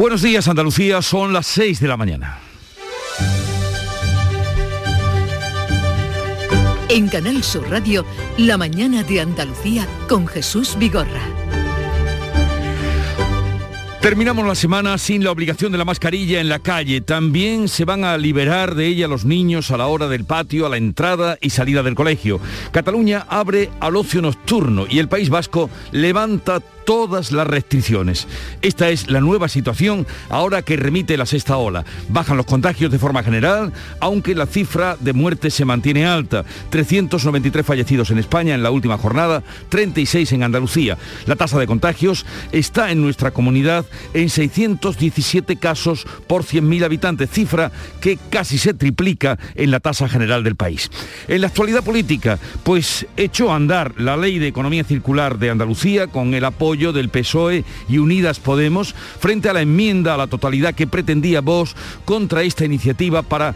[0.00, 2.38] Buenos días Andalucía, son las 6 de la mañana.
[6.88, 8.06] En Canal Sur Radio,
[8.38, 11.20] La mañana de Andalucía con Jesús Vigorra.
[14.00, 17.02] Terminamos la semana sin la obligación de la mascarilla en la calle.
[17.02, 20.70] También se van a liberar de ella los niños a la hora del patio, a
[20.70, 22.40] la entrada y salida del colegio.
[22.72, 28.26] Cataluña abre al ocio nocturno y el País Vasco levanta todas las restricciones.
[28.62, 31.84] Esta es la nueva situación ahora que remite la sexta ola.
[32.08, 36.44] Bajan los contagios de forma general, aunque la cifra de muertes se mantiene alta.
[36.70, 40.98] 393 fallecidos en España en la última jornada, 36 en Andalucía.
[41.26, 47.70] La tasa de contagios está en nuestra comunidad en 617 casos por 100.000 habitantes, cifra
[48.00, 50.90] que casi se triplica en la tasa general del país.
[51.28, 56.08] En la actualidad política, pues echó a andar la ley de economía circular de Andalucía
[56.08, 60.74] con el apoyo del PSOE y Unidas Podemos frente a la enmienda a la totalidad
[60.74, 63.54] que pretendía Vox contra esta iniciativa para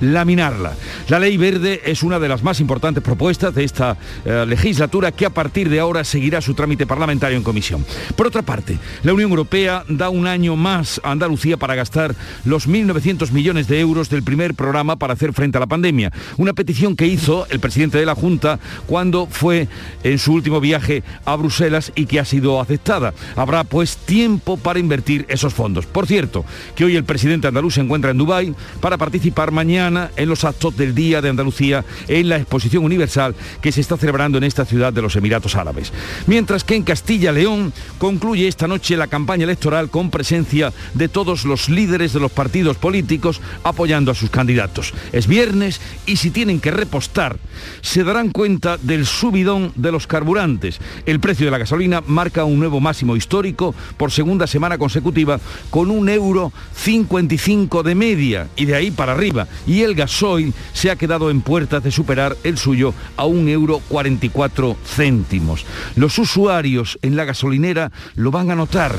[0.00, 0.74] laminarla.
[1.08, 5.26] La ley verde es una de las más importantes propuestas de esta eh, legislatura que
[5.26, 7.84] a partir de ahora seguirá su trámite parlamentario en comisión.
[8.16, 12.68] Por otra parte, la Unión Europea da un año más a Andalucía para gastar los
[12.68, 16.12] 1.900 millones de euros del primer programa para hacer frente a la pandemia.
[16.36, 19.68] Una petición que hizo el presidente de la Junta cuando fue
[20.02, 23.14] en su último viaje a Bruselas y que ha sido aceptada.
[23.36, 25.86] Habrá pues tiempo para invertir esos fondos.
[25.86, 30.28] Por cierto, que hoy el presidente andaluz se encuentra en Dubái para participar mañana en
[30.28, 34.44] los actos del Día de Andalucía en la Exposición Universal que se está celebrando en
[34.44, 35.92] esta ciudad de los Emiratos Árabes.
[36.26, 41.68] Mientras que en Castilla-León concluye esta noche la campaña electoral con presencia de todos los
[41.68, 44.92] líderes de los partidos políticos apoyando a sus candidatos.
[45.12, 47.38] Es viernes y si tienen que repostar,
[47.80, 50.78] se darán cuenta del subidón de los carburantes.
[51.06, 55.90] El precio de la gasolina marca un nuevo máximo histórico por segunda semana consecutiva con
[55.90, 59.46] un euro 55 de media y de ahí para arriba.
[59.78, 63.80] Y el gasoil se ha quedado en puertas de superar el suyo a un euro
[63.88, 65.64] 44 céntimos.
[65.94, 68.98] Los usuarios en la gasolinera lo van a notar,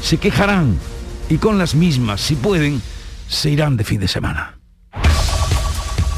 [0.00, 0.78] se quejarán
[1.28, 2.80] y con las mismas, si pueden,
[3.28, 4.58] se irán de fin de semana.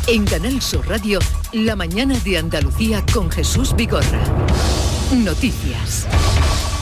[0.07, 1.19] En Canal Sur Radio,
[1.55, 4.21] la mañana de Andalucía con Jesús Vigorra.
[5.17, 6.07] Noticias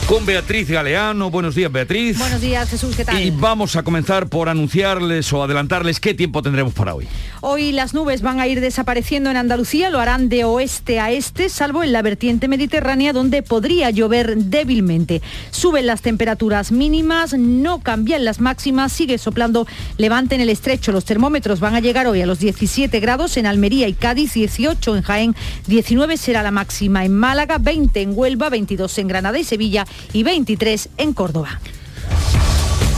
[0.07, 1.29] con Beatriz Galeano.
[1.29, 2.17] Buenos días, Beatriz.
[2.17, 3.21] Buenos días, Jesús, ¿qué tal?
[3.21, 7.07] Y vamos a comenzar por anunciarles o adelantarles qué tiempo tendremos para hoy.
[7.41, 11.49] Hoy las nubes van a ir desapareciendo en Andalucía, lo harán de oeste a este,
[11.49, 15.21] salvo en la vertiente mediterránea donde podría llover débilmente.
[15.51, 20.91] Suben las temperaturas mínimas, no cambian las máximas, sigue soplando levante en el estrecho.
[20.91, 24.95] Los termómetros van a llegar hoy a los 17 grados en Almería y Cádiz, 18
[24.95, 25.35] en Jaén,
[25.67, 30.23] 19 será la máxima en Málaga, 20 en Huelva, 22 en Granada y Sevilla y
[30.23, 31.59] 23 en Córdoba.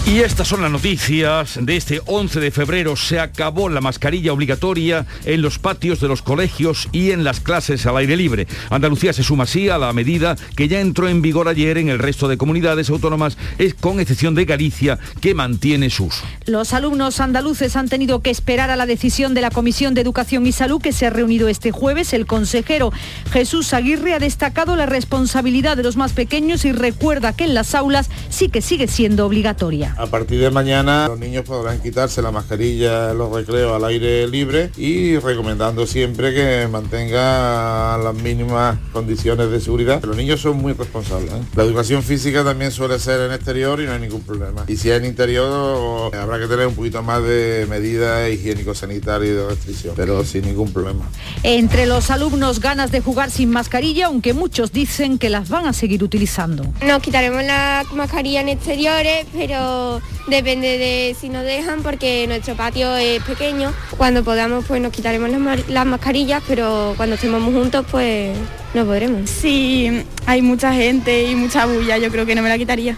[0.07, 2.95] Y estas son las noticias de este 11 de febrero.
[2.95, 7.87] Se acabó la mascarilla obligatoria en los patios de los colegios y en las clases
[7.87, 8.45] al aire libre.
[8.69, 11.97] Andalucía se suma así a la medida que ya entró en vigor ayer en el
[11.97, 13.35] resto de comunidades autónomas,
[13.81, 16.21] con excepción de Galicia, que mantiene sus.
[16.45, 20.45] Los alumnos andaluces han tenido que esperar a la decisión de la Comisión de Educación
[20.45, 22.13] y Salud que se ha reunido este jueves.
[22.13, 22.93] El consejero
[23.31, 27.73] Jesús Aguirre ha destacado la responsabilidad de los más pequeños y recuerda que en las
[27.73, 29.94] aulas sí que sigue siendo obligatoria.
[29.97, 34.27] A partir de mañana los niños podrán quitarse la mascarilla en los recreos al aire
[34.27, 40.03] libre y recomendando siempre que mantenga las mínimas condiciones de seguridad.
[40.03, 41.31] Los niños son muy responsables.
[41.31, 41.41] ¿eh?
[41.55, 44.65] La educación física también suele ser en exterior y no hay ningún problema.
[44.67, 49.33] Y si es en interior habrá que tener un poquito más de medidas higiénico-sanitarias y
[49.33, 51.09] de restricción, pero sin ningún problema.
[51.43, 55.73] Entre los alumnos ganas de jugar sin mascarilla, aunque muchos dicen que las van a
[55.73, 56.65] seguir utilizando.
[56.85, 59.84] Nos quitaremos la mascarilla en exteriores, pero
[60.27, 63.73] depende de si nos dejan porque nuestro patio es pequeño.
[63.97, 65.29] Cuando podamos pues nos quitaremos
[65.67, 68.37] las, mascarillas, pero cuando estemos juntos pues
[68.73, 69.29] no podremos.
[69.29, 72.97] Si hay mucha gente y mucha bulla, yo creo que no me la quitaría.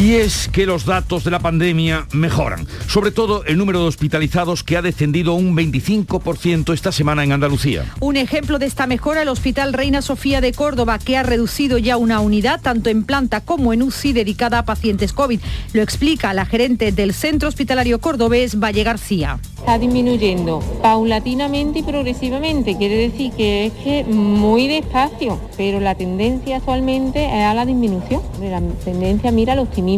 [0.00, 4.64] Y es que los datos de la pandemia mejoran, sobre todo el número de hospitalizados
[4.64, 7.84] que ha descendido un 25% esta semana en Andalucía.
[8.00, 11.98] Un ejemplo de esta mejora el Hospital Reina Sofía de Córdoba, que ha reducido ya
[11.98, 15.38] una unidad, tanto en planta como en UCI, dedicada a pacientes COVID.
[15.74, 19.38] Lo explica la gerente del Centro Hospitalario Cordobés, Valle García.
[19.58, 26.56] Está disminuyendo paulatinamente y progresivamente, quiere decir que es que muy despacio, pero la tendencia
[26.56, 28.22] actualmente es a la disminución.
[28.40, 29.89] La tendencia mira al optimismo,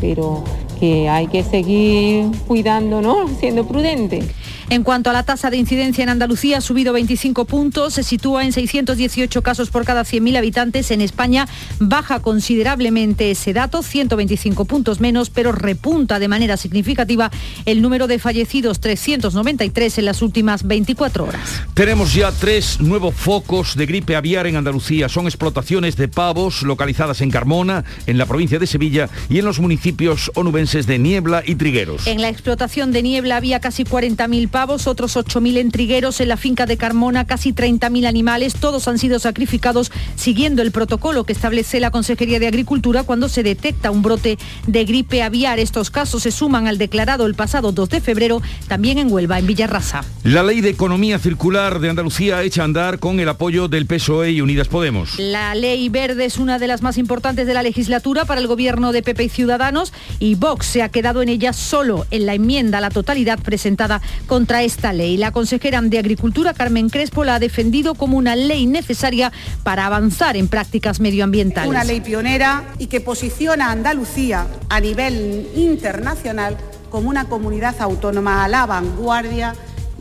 [0.00, 0.42] pero
[0.78, 3.28] que hay que seguir cuidando, ¿no?
[3.28, 4.22] Siendo prudente.
[4.70, 8.44] En cuanto a la tasa de incidencia en Andalucía, ha subido 25 puntos, se sitúa
[8.44, 10.90] en 618 casos por cada 100.000 habitantes.
[10.90, 11.46] En España
[11.78, 17.30] baja considerablemente ese dato, 125 puntos menos, pero repunta de manera significativa
[17.66, 21.62] el número de fallecidos, 393 en las últimas 24 horas.
[21.74, 25.08] Tenemos ya tres nuevos focos de gripe aviar en Andalucía.
[25.08, 29.60] Son explotaciones de pavos localizadas en Carmona, en la provincia de Sevilla y en los
[29.60, 32.06] municipios onubenses de Niebla y Trigueros.
[32.06, 36.36] En la explotación de Niebla había casi 40.000 pavos, otros 8.000 en Trigueros, en la
[36.36, 41.80] finca de Carmona casi 30.000 animales, todos han sido sacrificados siguiendo el protocolo que establece
[41.80, 45.58] la Consejería de Agricultura cuando se detecta un brote de gripe aviar.
[45.58, 49.48] Estos casos se suman al declarado el pasado 2 de febrero, también en Huelva, en
[49.48, 50.04] Villarrasa.
[50.22, 54.30] La ley de economía circular de Andalucía echa a andar con el apoyo del PSOE
[54.30, 55.18] y Unidas Podemos.
[55.18, 58.92] La ley verde es una de las más importantes de la legislatura para el gobierno
[58.92, 62.78] de PP y Ciudadanos y Vox se ha quedado en ella solo en la enmienda
[62.78, 64.00] a la totalidad presentada
[64.44, 65.16] contra esta ley.
[65.16, 69.32] La consejera de Agricultura, Carmen Crespo, la ha defendido como una ley necesaria
[69.62, 71.70] para avanzar en prácticas medioambientales.
[71.70, 76.58] Una ley pionera y que posiciona a Andalucía a nivel internacional
[76.90, 79.54] como una comunidad autónoma a la vanguardia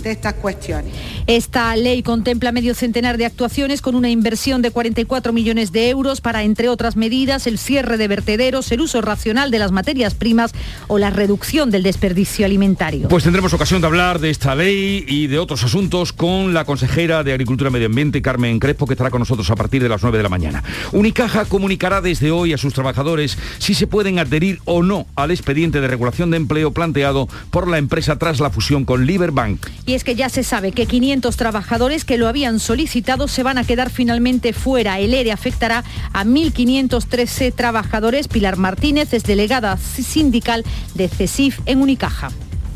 [0.04, 0.94] de estas cuestiones.
[1.28, 6.22] Esta ley contempla medio centenar de actuaciones con una inversión de 44 millones de euros
[6.22, 10.52] para, entre otras medidas, el cierre de vertederos, el uso racional de las materias primas
[10.88, 13.08] o la reducción del desperdicio alimentario.
[13.08, 17.24] Pues tendremos ocasión de hablar de esta ley y de otros asuntos con la consejera
[17.24, 20.02] de Agricultura y Medio Ambiente, Carmen Crespo, que estará con nosotros a partir de las
[20.02, 20.64] 9 de la mañana.
[20.92, 25.82] Unicaja comunicará desde hoy a sus trabajadores si se pueden adherir o no al expediente
[25.82, 29.68] de regulación de empleo planteado por la empresa tras la fusión con Liberbank.
[29.86, 33.58] Y es que ya se sabe que 500 trabajadores que lo habían solicitado se van
[33.58, 35.00] a quedar finalmente fuera.
[35.00, 38.28] El ERE afectará a 1.513 trabajadores.
[38.28, 40.64] Pilar Martínez es delegada sindical
[40.96, 42.32] de CESIF en Unicaja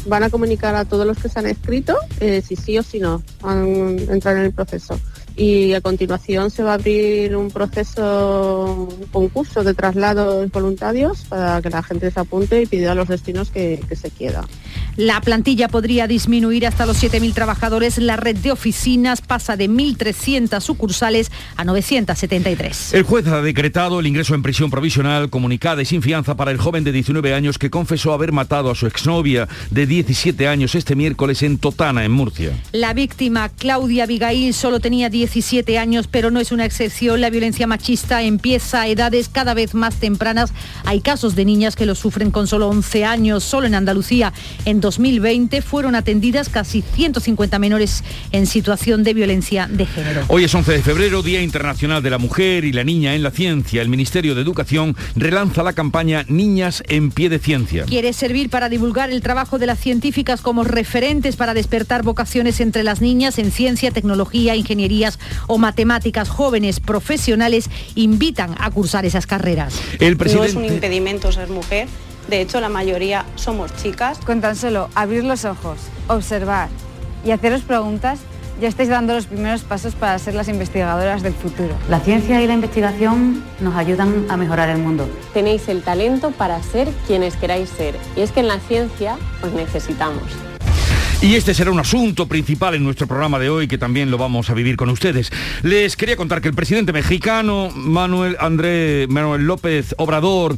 [0.05, 2.97] van a comunicar a todos los que se han escrito eh, si sí o si
[2.97, 4.97] no van a entrar en el proceso
[5.37, 11.61] y a continuación se va a abrir un proceso, un concurso de traslados voluntarios para
[11.61, 14.43] que la gente se apunte y pida los destinos que, que se quiera.
[14.97, 17.99] La plantilla podría disminuir hasta los 7.000 trabajadores.
[17.99, 22.93] La red de oficinas pasa de 1.300 sucursales a 973.
[22.93, 26.57] El juez ha decretado el ingreso en prisión provisional comunicada y sin fianza para el
[26.57, 30.95] joven de 19 años que confesó haber matado a su exnovia de 17 años este
[30.95, 32.51] miércoles en Totana, en Murcia.
[32.71, 37.21] La víctima, Claudia Abigail, solo tenía 17 años, pero no es una excepción.
[37.21, 40.53] La violencia machista empieza a edades cada vez más tempranas.
[40.85, 43.43] Hay casos de niñas que lo sufren con solo 11 años.
[43.43, 44.33] Solo en Andalucía,
[44.67, 48.03] en 2020, fueron atendidas casi 150 menores
[48.33, 50.25] en situación de violencia de género.
[50.27, 53.31] Hoy es 11 de febrero, Día Internacional de la Mujer y la Niña en la
[53.31, 53.81] Ciencia.
[53.81, 57.85] El Ministerio de Educación relanza la campaña Niñas en pie de ciencia.
[57.85, 62.83] Quiere servir para divulgar el trabajo de las científicas como referentes para despertar vocaciones entre
[62.83, 65.17] las niñas en ciencia, tecnología, ingenierías
[65.47, 66.27] o matemáticas.
[66.27, 69.79] Jóvenes profesionales invitan a cursar esas carreras.
[70.01, 70.53] El presidente...
[70.55, 71.87] No es un impedimento ser mujer.
[72.27, 74.19] De hecho, la mayoría somos chicas.
[74.19, 76.69] Con tan solo abrir los ojos, observar
[77.25, 78.19] y haceros preguntas,
[78.59, 81.75] ya estáis dando los primeros pasos para ser las investigadoras del futuro.
[81.89, 85.07] La ciencia y la investigación nos ayudan a mejorar el mundo.
[85.33, 87.95] Tenéis el talento para ser quienes queráis ser.
[88.15, 90.23] Y es que en la ciencia os necesitamos.
[91.21, 94.51] Y este será un asunto principal en nuestro programa de hoy que también lo vamos
[94.51, 95.31] a vivir con ustedes.
[95.63, 100.57] Les quería contar que el presidente mexicano Manuel André Manuel López Obrador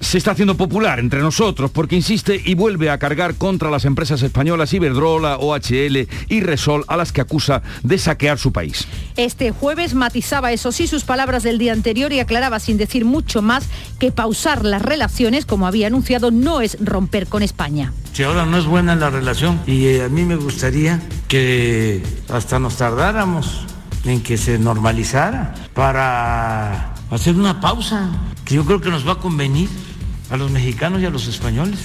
[0.00, 4.22] se está haciendo popular entre nosotros porque insiste y vuelve a cargar contra las empresas
[4.22, 8.86] españolas Iberdrola, OHL y Resol a las que acusa de saquear su país.
[9.16, 13.42] Este jueves matizaba eso sí sus palabras del día anterior y aclaraba sin decir mucho
[13.42, 17.92] más que pausar las relaciones, como había anunciado, no es romper con España.
[18.12, 22.58] Si ahora no es buena la relación y eh, a mí me gustaría que hasta
[22.58, 23.64] nos tardáramos
[24.04, 28.10] en que se normalizara para hacer una pausa
[28.44, 29.68] que yo creo que nos va a convenir
[30.30, 31.78] a los mexicanos y a los españoles.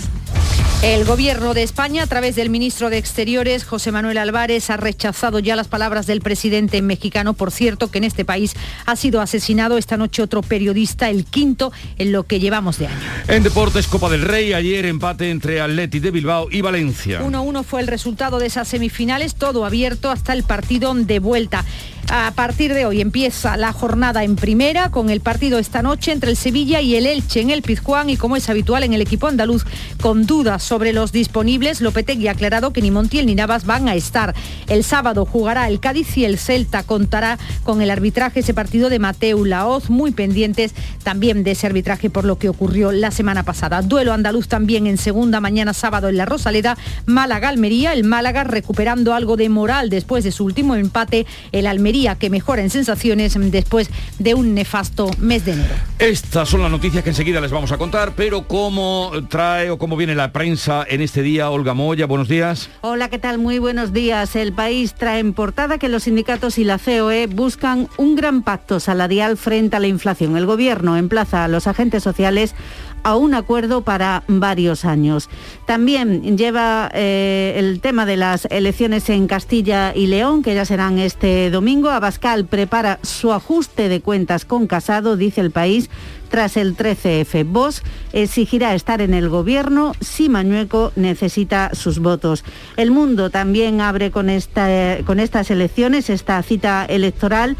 [0.84, 5.40] El gobierno de España, a través del ministro de Exteriores, José Manuel Álvarez, ha rechazado
[5.40, 7.36] ya las palabras del presidente mexicano.
[7.36, 8.54] Por cierto, que en este país
[8.86, 12.98] ha sido asesinado esta noche otro periodista, el quinto en lo que llevamos de año.
[13.30, 17.22] En deportes, Copa del Rey, ayer empate entre Atleti de Bilbao y Valencia.
[17.22, 21.64] 1-1 fue el resultado de esas semifinales, todo abierto hasta el partido de vuelta.
[22.10, 26.29] A partir de hoy empieza la jornada en primera con el partido esta noche entre
[26.29, 29.27] el Sevilla y el Elche en el Pizjuán y como es habitual en el equipo
[29.27, 29.65] andaluz
[30.01, 33.95] con dudas sobre los disponibles, Lopetegui ha aclarado que ni Montiel ni Navas van a
[33.95, 34.36] estar.
[34.67, 39.00] El sábado jugará el Cádiz y el Celta contará con el arbitraje ese partido de
[39.00, 43.81] Mateu Laoz, muy pendientes también de ese arbitraje por lo que ocurrió la semana pasada.
[43.81, 49.38] Duelo andaluz también en segunda mañana sábado en la Rosaleda, Málaga-Almería, el Málaga recuperando algo
[49.38, 54.34] de moral después de su último empate, el Almería que mejora en sensaciones después de
[54.34, 55.76] un nefasto mes de enero.
[56.00, 59.96] Estas son las noticias que enseguida les vamos a contar, pero cómo trae o cómo
[59.96, 62.72] viene la prensa en este día, Olga Moya, buenos días.
[62.82, 63.38] Hola, ¿qué tal?
[63.38, 64.36] Muy buenos días.
[64.36, 68.80] El país trae en portada que los sindicatos y la COE buscan un gran pacto
[68.80, 70.36] salarial frente a la inflación.
[70.36, 72.56] El gobierno emplaza a los agentes sociales
[73.03, 75.29] a un acuerdo para varios años.
[75.65, 81.00] También lleva eh, el tema de las elecciones en Castilla y León, que ya serán
[81.00, 81.89] este domingo.
[81.89, 85.89] Abascal prepara su ajuste de cuentas con Casado, dice el país,
[86.29, 87.45] tras el 13F.
[87.45, 92.43] Vos exigirá estar en el gobierno si Mañueco necesita sus votos.
[92.75, 97.55] El mundo también abre con, esta, con estas elecciones, esta cita electoral.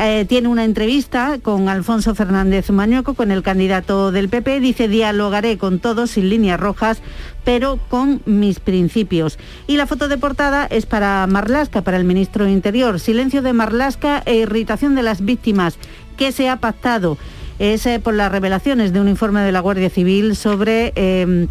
[0.00, 4.60] Eh, tiene una entrevista con Alfonso Fernández Mañueco, con el candidato del PP.
[4.60, 7.02] Dice, dialogaré con todos sin líneas rojas,
[7.42, 9.40] pero con mis principios.
[9.66, 13.00] Y la foto de portada es para Marlasca, para el ministro de Interior.
[13.00, 15.78] Silencio de Marlasca e irritación de las víctimas.
[16.16, 17.18] ¿Qué se ha pactado?
[17.58, 20.92] Es eh, por las revelaciones de un informe de la Guardia Civil sobre...
[20.94, 21.48] Eh,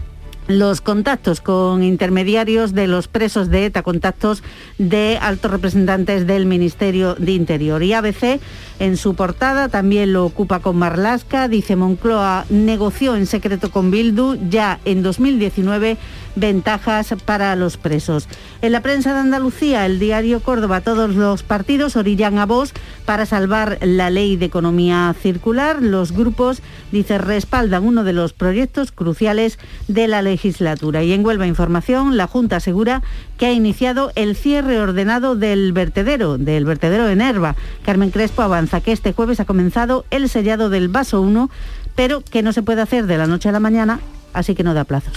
[0.48, 4.44] los contactos con intermediarios de los presos de ETA, contactos
[4.77, 7.84] de altos representantes del Ministerio de Interior.
[7.84, 8.39] Y ABC
[8.80, 14.38] en su portada también lo ocupa con Marlasca, dice Moncloa negoció en secreto con Bildu
[14.50, 15.98] ya en 2019
[16.39, 18.27] ventajas para los presos.
[18.62, 22.74] En la prensa de Andalucía, el diario Córdoba, todos los partidos orillan a voz
[23.06, 25.82] para salvar la ley de economía circular.
[25.82, 31.03] Los grupos, dice, respaldan uno de los proyectos cruciales de la legislatura.
[31.03, 33.01] Y en Huelva Información, la Junta asegura
[33.38, 37.56] que ha iniciado el cierre ordenado del vertedero, del vertedero de Nerva.
[37.84, 41.50] Carmen Crespo avanza que este jueves ha comenzado el sellado del vaso 1,
[41.96, 44.00] pero que no se puede hacer de la noche a la mañana,
[44.34, 45.13] así que no da plazos.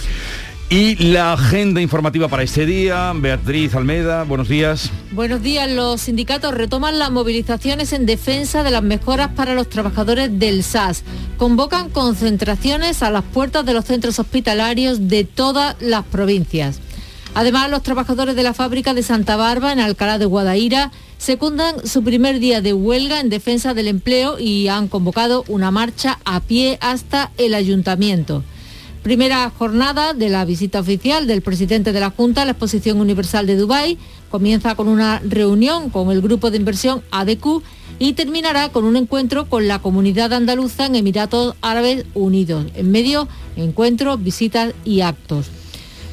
[0.71, 4.89] Y la agenda informativa para este día, Beatriz Almeda, buenos días.
[5.11, 10.39] Buenos días, los sindicatos retoman las movilizaciones en defensa de las mejoras para los trabajadores
[10.39, 11.03] del SAS.
[11.35, 16.79] Convocan concentraciones a las puertas de los centros hospitalarios de todas las provincias.
[17.33, 22.01] Además, los trabajadores de la fábrica de Santa Barba en Alcalá de Guadaira secundan su
[22.01, 26.77] primer día de huelga en defensa del empleo y han convocado una marcha a pie
[26.79, 28.45] hasta el ayuntamiento.
[29.03, 33.47] Primera jornada de la visita oficial del presidente de la Junta a la Exposición Universal
[33.47, 33.97] de Dubái.
[34.29, 37.63] Comienza con una reunión con el grupo de inversión ADQ
[37.97, 42.67] y terminará con un encuentro con la comunidad andaluza en Emiratos Árabes Unidos.
[42.75, 45.47] En medio, encuentros, visitas y actos.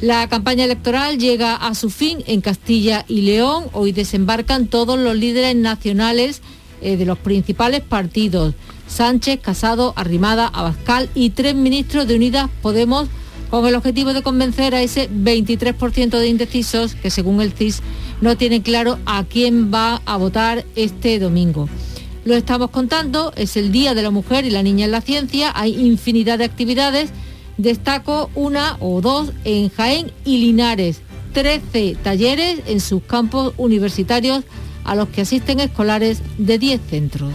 [0.01, 3.65] La campaña electoral llega a su fin en Castilla y León.
[3.75, 6.41] Hoy desembarcan todos los líderes nacionales
[6.81, 8.55] eh, de los principales partidos.
[8.89, 13.09] Sánchez, Casado, Arrimada, Abascal y tres ministros de Unidas Podemos
[13.51, 17.83] con el objetivo de convencer a ese 23% de indecisos que según el CIS
[18.21, 21.69] no tienen claro a quién va a votar este domingo.
[22.25, 25.53] Lo estamos contando, es el Día de la Mujer y la Niña en la Ciencia,
[25.55, 27.11] hay infinidad de actividades,
[27.57, 31.01] destaco una o dos en Jaén y Linares,
[31.33, 34.45] 13 talleres en sus campos universitarios
[34.85, 37.33] a los que asisten escolares de 10 centros.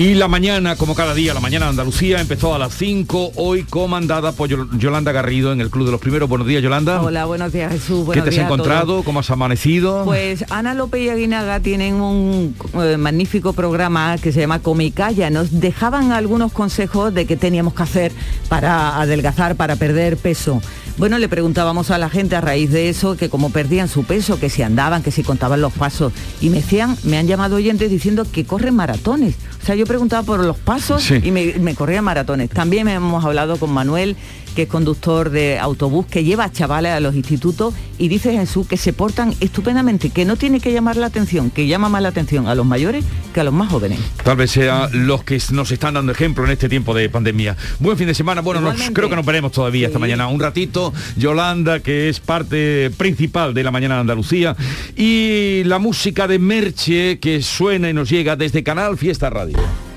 [0.00, 3.64] Y la mañana, como cada día, la mañana de Andalucía empezó a las 5, hoy
[3.64, 6.28] comandada por Yolanda Garrido en el Club de los Primeros.
[6.28, 7.02] Buenos días, Yolanda.
[7.02, 8.08] Hola, buenos días, Jesús.
[8.12, 9.02] ¿Qué te has encontrado?
[9.02, 10.04] ¿Cómo has amanecido?
[10.04, 15.30] Pues Ana López y Aguinaga tienen un eh, magnífico programa que se llama Comicaya.
[15.30, 18.12] Nos dejaban algunos consejos de qué teníamos que hacer
[18.48, 20.62] para adelgazar, para perder peso.
[20.98, 24.38] Bueno, le preguntábamos a la gente a raíz de eso que cómo perdían su peso,
[24.38, 26.12] que si andaban, que si contaban los pasos.
[26.40, 29.36] Y me decían, me han llamado oyentes diciendo que corren maratones.
[29.68, 32.48] O sea, yo preguntaba por los pasos y me, me corrían maratones.
[32.48, 34.16] También hemos hablado con Manuel,
[34.56, 38.66] que es conductor de autobús, que lleva a chavales a los institutos y dice Jesús
[38.66, 42.08] que se portan estupendamente, que no tiene que llamar la atención, que llama más la
[42.08, 43.98] atención a los mayores que a los más jóvenes.
[44.24, 47.54] Tal vez sea los que nos están dando ejemplo en este tiempo de pandemia.
[47.78, 48.40] Buen fin de semana.
[48.40, 50.28] Bueno, nos, creo que nos veremos todavía esta mañana.
[50.28, 54.56] Un ratito, Yolanda, que es parte principal de la mañana de Andalucía,
[54.96, 59.57] y la música de Merche que suena y nos llega desde Canal Fiesta Radio.
[59.58, 59.87] Yeah.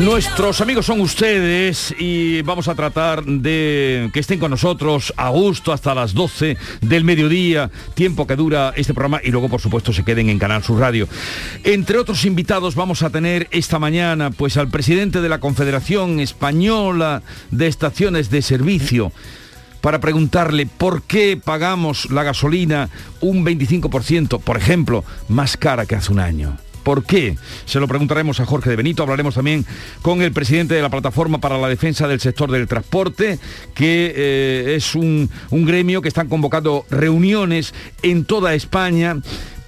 [0.00, 5.74] Nuestros amigos son ustedes y vamos a tratar de que estén con nosotros a gusto
[5.74, 10.02] hasta las 12 del mediodía, tiempo que dura este programa y luego por supuesto se
[10.02, 11.06] queden en Canal Sur Radio.
[11.64, 17.22] Entre otros invitados vamos a tener esta mañana pues al presidente de la Confederación Española
[17.50, 19.12] de Estaciones de Servicio
[19.82, 22.88] para preguntarle por qué pagamos la gasolina
[23.20, 26.56] un 25%, por ejemplo, más cara que hace un año.
[26.82, 27.36] ¿Por qué?
[27.66, 29.02] Se lo preguntaremos a Jorge de Benito.
[29.02, 29.64] Hablaremos también
[30.02, 33.38] con el presidente de la Plataforma para la Defensa del Sector del Transporte,
[33.74, 39.16] que eh, es un, un gremio que están convocando reuniones en toda España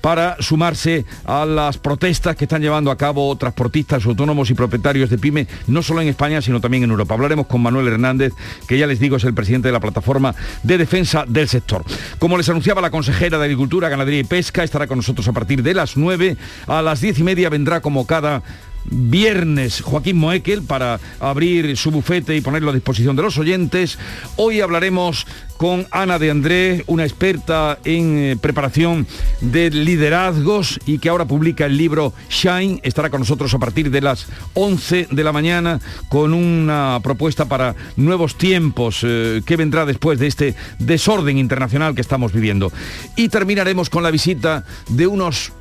[0.03, 5.17] para sumarse a las protestas que están llevando a cabo transportistas autónomos y propietarios de
[5.17, 7.15] pyme, no solo en España, sino también en Europa.
[7.15, 8.35] Hablaremos con Manuel Hernández,
[8.69, 11.85] que ya les digo es el presidente de la plataforma de defensa del sector.
[12.19, 15.63] Como les anunciaba la consejera de Agricultura, Ganadería y Pesca, estará con nosotros a partir
[15.63, 16.37] de las 9.
[16.67, 18.43] A las 10 y media vendrá como cada
[18.85, 23.99] viernes Joaquín Moekel para abrir su bufete y ponerlo a disposición de los oyentes.
[24.37, 29.07] Hoy hablaremos con Ana de Andrés, una experta en eh, preparación
[29.41, 32.81] de liderazgos y que ahora publica el libro Shine.
[32.83, 37.77] Estará con nosotros a partir de las 11 de la mañana con una propuesta para
[37.97, 42.73] nuevos tiempos eh, que vendrá después de este desorden internacional que estamos viviendo.
[43.15, 45.53] Y terminaremos con la visita de unos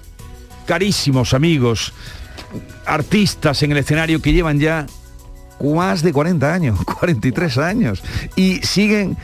[0.66, 1.94] carísimos amigos
[2.86, 4.86] artistas en el escenario que llevan ya
[5.64, 8.04] más de 40 años, 43 años,
[8.36, 9.18] y siguen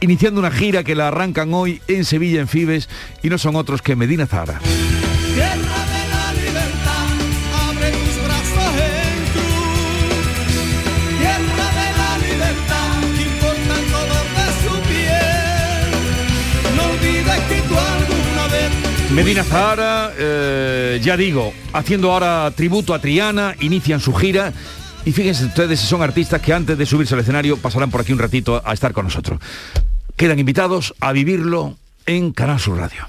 [0.00, 2.88] iniciando una gira que la arrancan hoy en Sevilla, en Fibes,
[3.22, 4.60] y no son otros que Medina Zara.
[19.14, 24.54] Medina Zahara, eh, ya digo, haciendo ahora tributo a Triana, inician su gira
[25.04, 28.12] y fíjense ustedes si son artistas que antes de subirse al escenario pasarán por aquí
[28.12, 29.38] un ratito a estar con nosotros.
[30.16, 31.76] Quedan invitados a vivirlo
[32.06, 33.06] en Canal Sur Radio.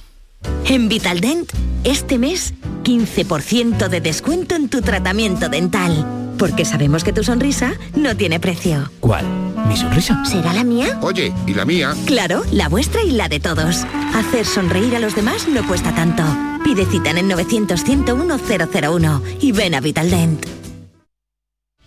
[0.65, 1.50] En Vitaldent,
[1.86, 6.05] este mes, 15% de descuento en tu tratamiento dental.
[6.38, 8.91] Porque sabemos que tu sonrisa no tiene precio.
[9.00, 9.52] ¿Cuál?
[9.67, 10.24] ¿Mi sonrisa?
[10.25, 10.98] ¿Será la mía?
[11.01, 11.93] Oye, ¿y la mía?
[12.05, 13.86] Claro, la vuestra y la de todos.
[14.13, 16.24] Hacer sonreír a los demás no cuesta tanto.
[16.63, 20.62] Pide cita en el 900-101-001 y ven a Vitaldent.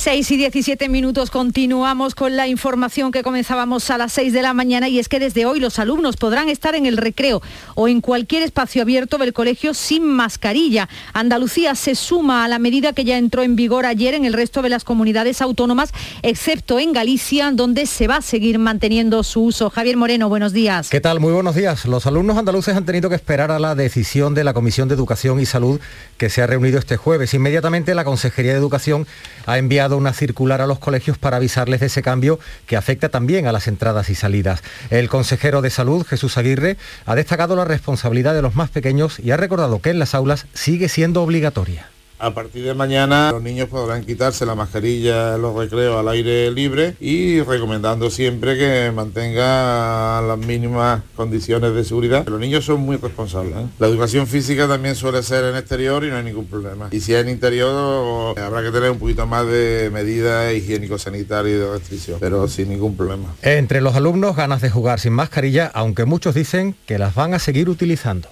[0.00, 4.54] 6 y 17 minutos continuamos con la información que comenzábamos a las 6 de la
[4.54, 7.42] mañana y es que desde hoy los alumnos podrán estar en el recreo
[7.74, 10.88] o en cualquier espacio abierto del colegio sin mascarilla.
[11.12, 14.62] Andalucía se suma a la medida que ya entró en vigor ayer en el resto
[14.62, 19.68] de las comunidades autónomas, excepto en Galicia, donde se va a seguir manteniendo su uso.
[19.68, 20.88] Javier Moreno, buenos días.
[20.88, 21.20] ¿Qué tal?
[21.20, 21.84] Muy buenos días.
[21.84, 25.40] Los alumnos andaluces han tenido que esperar a la decisión de la Comisión de Educación
[25.40, 25.78] y Salud
[26.16, 27.34] que se ha reunido este jueves.
[27.34, 29.06] Inmediatamente la Consejería de Educación
[29.44, 33.46] ha enviado una circular a los colegios para avisarles de ese cambio que afecta también
[33.46, 34.62] a las entradas y salidas.
[34.90, 36.76] El consejero de Salud, Jesús Aguirre,
[37.06, 40.46] ha destacado la responsabilidad de los más pequeños y ha recordado que en las aulas
[40.54, 41.88] sigue siendo obligatoria.
[42.22, 46.50] A partir de mañana los niños podrán quitarse la mascarilla en los recreos al aire
[46.50, 52.28] libre y recomendando siempre que mantenga las mínimas condiciones de seguridad.
[52.28, 53.56] Los niños son muy responsables.
[53.56, 53.66] ¿eh?
[53.78, 56.88] La educación física también suele ser en exterior y no hay ningún problema.
[56.90, 61.58] Y si es en interior habrá que tener un poquito más de medidas higiénico-sanitarias y
[61.58, 63.34] de restricción, pero sin ningún problema.
[63.40, 67.38] Entre los alumnos ganas de jugar sin mascarilla, aunque muchos dicen que las van a
[67.38, 68.28] seguir utilizando.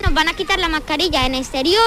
[0.00, 1.82] Nos van a quitar la mascarilla en exterior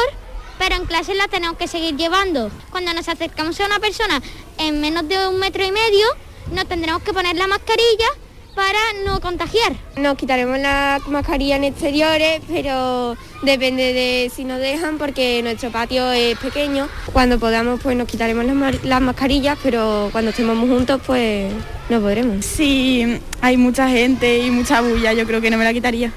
[0.58, 2.52] pero en clase la tenemos que seguir llevando.
[2.70, 4.22] Cuando nos acercamos a una persona
[4.58, 6.06] en menos de un metro y medio,
[6.54, 8.08] nos tendremos que poner la mascarilla
[8.56, 9.74] para no contagiar.
[9.98, 16.12] Nos quitaremos la mascarilla en exteriores, pero depende de si nos dejan porque nuestro patio
[16.12, 16.88] es pequeño.
[17.14, 21.52] Cuando podamos pues nos quitaremos las, las mascarillas, pero cuando estemos juntos pues
[21.90, 22.46] no podremos.
[22.46, 26.12] Sí, hay mucha gente y mucha bulla, yo creo que no me la quitaría.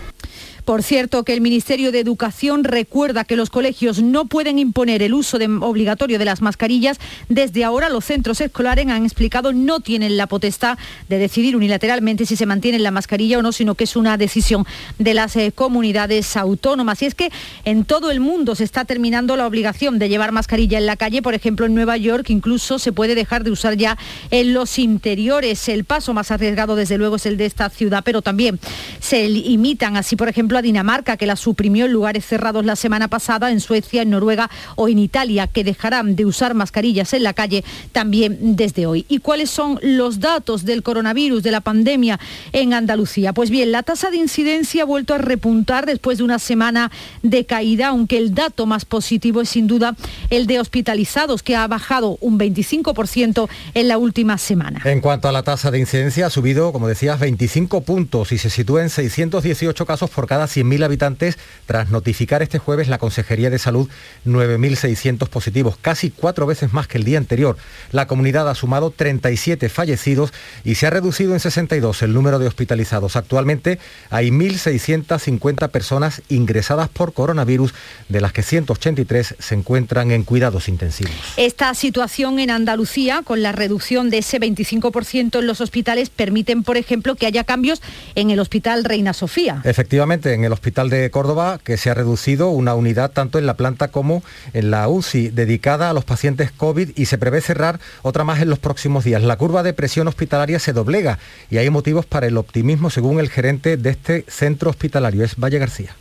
[0.64, 5.12] Por cierto, que el Ministerio de Educación recuerda que los colegios no pueden imponer el
[5.12, 6.98] uso obligatorio de las mascarillas.
[7.28, 10.78] Desde ahora los centros escolares han explicado no tienen la potestad
[11.10, 14.64] de decidir unilateralmente si se mantiene la mascarilla o no, sino que es una decisión
[14.98, 17.02] de las eh, comunidades autónomas.
[17.02, 17.30] Y es que
[17.66, 21.20] en todo el mundo se está terminando la obligación de llevar mascarilla en la calle.
[21.20, 23.98] Por ejemplo, en Nueva York incluso se puede dejar de usar ya
[24.30, 25.68] en los interiores.
[25.68, 28.58] El paso más arriesgado, desde luego, es el de esta ciudad, pero también
[28.98, 32.76] se imitan así, por ejemplo, ejemplo, a Dinamarca, que la suprimió en lugares cerrados la
[32.76, 37.22] semana pasada, en Suecia, en Noruega o en Italia, que dejarán de usar mascarillas en
[37.22, 39.04] la calle también desde hoy.
[39.08, 42.20] ¿Y cuáles son los datos del coronavirus, de la pandemia
[42.52, 43.32] en Andalucía?
[43.32, 46.90] Pues bien, la tasa de incidencia ha vuelto a repuntar después de una semana
[47.22, 49.96] de caída, aunque el dato más positivo es sin duda
[50.30, 54.82] el de hospitalizados, que ha bajado un 25% en la última semana.
[54.84, 58.50] En cuanto a la tasa de incidencia, ha subido, como decías, 25 puntos y se
[58.50, 63.58] sitúa en 618 casos por cada 100.000 habitantes, tras notificar este jueves la Consejería de
[63.58, 63.88] Salud
[64.26, 67.56] 9.600 positivos, casi cuatro veces más que el día anterior.
[67.92, 70.32] La comunidad ha sumado 37 fallecidos
[70.64, 73.16] y se ha reducido en 62 el número de hospitalizados.
[73.16, 73.78] Actualmente
[74.10, 77.74] hay 1.650 personas ingresadas por coronavirus,
[78.08, 81.14] de las que 183 se encuentran en cuidados intensivos.
[81.36, 86.76] Esta situación en Andalucía, con la reducción de ese 25% en los hospitales, permiten, por
[86.76, 87.82] ejemplo, que haya cambios
[88.14, 89.60] en el Hospital Reina Sofía.
[89.64, 93.54] Efectivamente, en el Hospital de Córdoba, que se ha reducido una unidad tanto en la
[93.54, 98.24] planta como en la UCI, dedicada a los pacientes COVID y se prevé cerrar otra
[98.24, 99.22] más en los próximos días.
[99.22, 101.18] La curva de presión hospitalaria se doblega
[101.50, 105.58] y hay motivos para el optimismo, según el gerente de este centro hospitalario, es Valle
[105.58, 105.94] García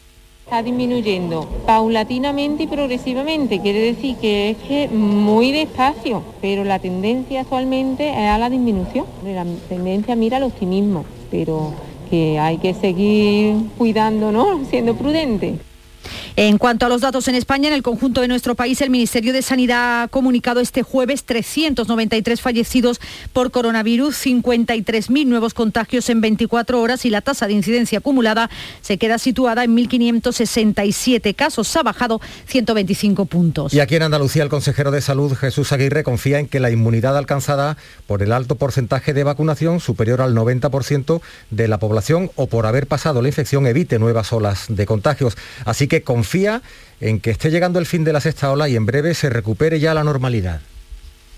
[0.53, 3.59] está disminuyendo paulatinamente y progresivamente.
[3.59, 9.05] Quiere decir que es que muy despacio, pero la tendencia actualmente es a la disminución.
[9.25, 11.73] La tendencia mira al optimismo, pero
[12.13, 14.63] que hay que seguir cuidando, ¿no?
[14.65, 15.57] Siendo prudente.
[16.35, 19.33] En cuanto a los datos en España, en el conjunto de nuestro país, el Ministerio
[19.33, 22.99] de Sanidad ha comunicado este jueves 393 fallecidos
[23.33, 28.49] por coronavirus, 53.000 nuevos contagios en 24 horas y la tasa de incidencia acumulada
[28.81, 31.75] se queda situada en 1.567 casos.
[31.75, 33.73] Ha bajado 125 puntos.
[33.73, 37.17] Y aquí en Andalucía, el consejero de Salud, Jesús Aguirre, confía en que la inmunidad
[37.17, 42.65] alcanzada por el alto porcentaje de vacunación, superior al 90% de la población o por
[42.65, 45.37] haber pasado la infección, evite nuevas olas de contagios.
[45.65, 46.61] Así que confía
[47.01, 49.79] en que esté llegando el fin de la sexta ola y en breve se recupere
[49.79, 50.61] ya la normalidad.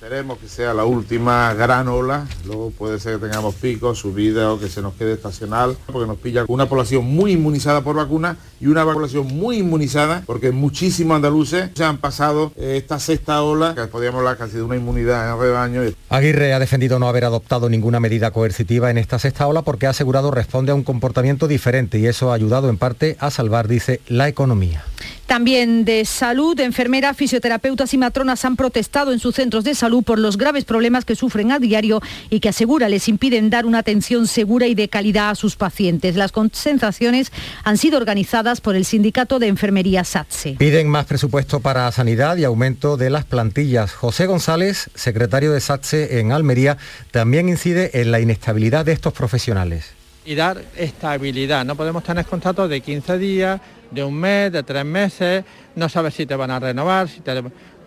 [0.05, 4.59] Esperemos que sea la última gran ola, luego puede ser que tengamos picos, subidas o
[4.59, 8.67] que se nos quede estacional, porque nos pilla una población muy inmunizada por vacuna y
[8.67, 13.87] una población muy inmunizada, porque muchísimos andaluces se han pasado eh, esta sexta ola, que
[13.87, 15.81] podríamos hablar casi de una inmunidad en rebaño.
[16.09, 19.89] Aguirre ha defendido no haber adoptado ninguna medida coercitiva en esta sexta ola porque ha
[19.89, 24.01] asegurado responde a un comportamiento diferente y eso ha ayudado en parte a salvar, dice,
[24.07, 24.83] la economía.
[25.27, 30.19] También de salud, enfermeras, fisioterapeutas y matronas han protestado en sus centros de salud por
[30.19, 34.27] los graves problemas que sufren a diario y que asegura les impiden dar una atención
[34.27, 36.15] segura y de calidad a sus pacientes.
[36.15, 37.31] Las concentraciones
[37.63, 40.57] han sido organizadas por el Sindicato de Enfermería SATSE.
[40.59, 43.93] Piden más presupuesto para sanidad y aumento de las plantillas.
[43.93, 46.77] José González, secretario de SATSE en Almería,
[47.11, 49.93] también incide en la inestabilidad de estos profesionales.
[50.23, 51.65] Y dar estabilidad.
[51.65, 53.61] No podemos tener contratos de 15 días
[53.91, 55.43] de un mes, de tres meses,
[55.75, 57.21] no sabes si te van a renovar, si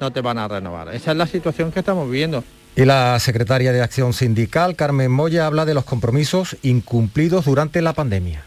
[0.01, 0.95] no te van a renovar.
[0.95, 2.45] Esa es la situación que estamos viviendo.
[2.77, 7.93] Y la secretaria de Acción Sindical, Carmen Moya, habla de los compromisos incumplidos durante la
[7.93, 8.45] pandemia.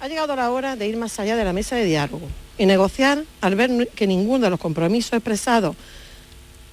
[0.00, 3.22] Ha llegado la hora de ir más allá de la mesa de diálogo y negociar
[3.40, 5.76] al ver que ninguno de los compromisos expresados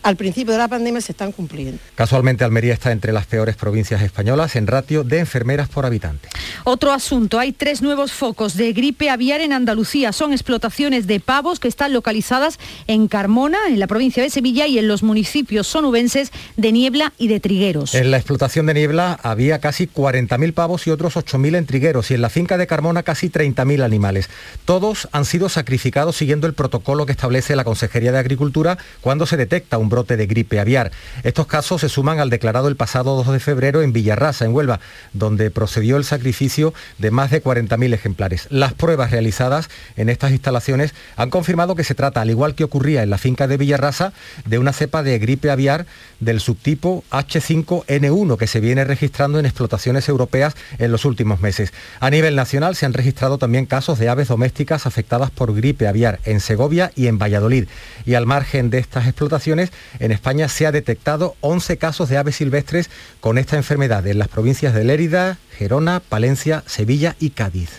[0.06, 1.80] al principio de la pandemia se están cumpliendo.
[1.96, 6.30] Casualmente Almería está entre las peores provincias españolas en ratio de enfermeras por habitante.
[6.64, 10.14] Otro asunto, hay tres nuevos focos de gripe aviar en Andalucía.
[10.14, 14.78] Son explotaciones de pavos que están localizadas en Carmona, en la provincia de Sevilla y
[14.78, 17.96] en los municipios sonubenses de Niebla y de Trigueros.
[17.96, 22.14] En la explotación de Niebla había casi 40.000 pavos y otros 8.000 en Trigueros y
[22.14, 24.30] en la finca de Carmona casi 30.000 animales.
[24.66, 29.36] Todos han sido sacrificados siguiendo el protocolo que establece la Consejería de Agricultura cuando se
[29.36, 30.92] detecta un brote de gripe aviar.
[31.24, 34.82] Estos casos se suman al declarado el pasado 2 de febrero en Villarrasa, en Huelva,
[35.14, 38.48] donde procedió el sacrificio de más de 40.000 ejemplares.
[38.50, 43.04] Las pruebas realizadas en estas instalaciones han confirmado que se trata, al igual que ocurría
[43.04, 44.12] en la finca de Villarrasa,
[44.46, 45.86] de una cepa de gripe aviar
[46.20, 51.72] del subtipo H5N1 que se viene registrando en explotaciones europeas en los últimos meses.
[52.02, 56.20] A nivel nacional se han registrado también casos de aves domésticas afectadas por gripe aviar
[56.26, 57.68] en Segovia y en Valladolid.
[58.06, 62.38] Y al margen de estas explotaciones, en España se ha detectado 11 casos de aves
[62.38, 67.70] silvestres con esta enfermedad en las provincias de Lérida, Gerona, Palencia, Sevilla y Cádiz.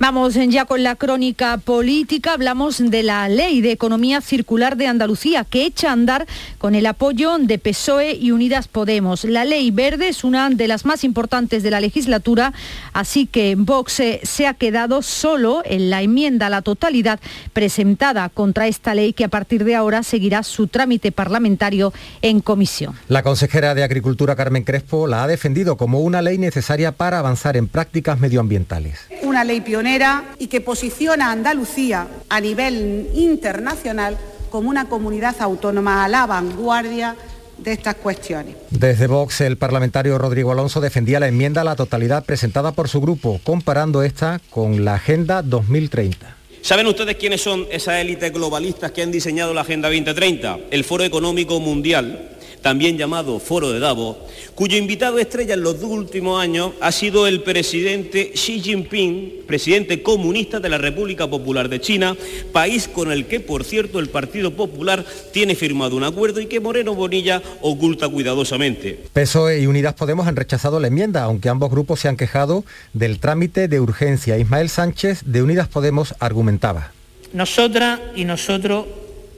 [0.00, 2.32] Vamos ya con la crónica política.
[2.32, 6.26] Hablamos de la Ley de Economía Circular de Andalucía, que echa a andar
[6.58, 9.22] con el apoyo de PSOE y Unidas Podemos.
[9.22, 12.52] La Ley Verde es una de las más importantes de la legislatura,
[12.92, 17.20] así que Vox se ha quedado solo en la enmienda a la totalidad
[17.52, 22.96] presentada contra esta ley, que a partir de ahora seguirá su trámite parlamentario en comisión.
[23.08, 27.56] La consejera de Agricultura, Carmen Crespo, la ha defendido como una ley necesaria para avanzar
[27.56, 29.06] en prácticas medioambientales.
[29.22, 34.16] Una ley pionera pionera y que posiciona a Andalucía a nivel internacional
[34.50, 37.16] como una comunidad autónoma a la vanguardia
[37.58, 38.56] de estas cuestiones.
[38.70, 43.00] Desde Vox, el parlamentario Rodrigo Alonso defendía la enmienda a la totalidad presentada por su
[43.00, 46.36] grupo, comparando esta con la Agenda 2030.
[46.62, 50.58] ¿Saben ustedes quiénes son esas élites globalistas que han diseñado la Agenda 2030?
[50.70, 52.30] El Foro Económico Mundial,
[52.64, 54.16] también llamado Foro de Davos,
[54.54, 60.02] cuyo invitado estrella en los dos últimos años ha sido el presidente Xi Jinping, presidente
[60.02, 62.16] comunista de la República Popular de China,
[62.54, 66.58] país con el que, por cierto, el Partido Popular tiene firmado un acuerdo y que
[66.58, 68.98] Moreno Bonilla oculta cuidadosamente.
[69.12, 73.18] PSOE y Unidas Podemos han rechazado la enmienda, aunque ambos grupos se han quejado del
[73.18, 74.38] trámite de urgencia.
[74.38, 76.92] Ismael Sánchez, de Unidas Podemos, argumentaba.
[77.34, 78.86] Nosotras y nosotros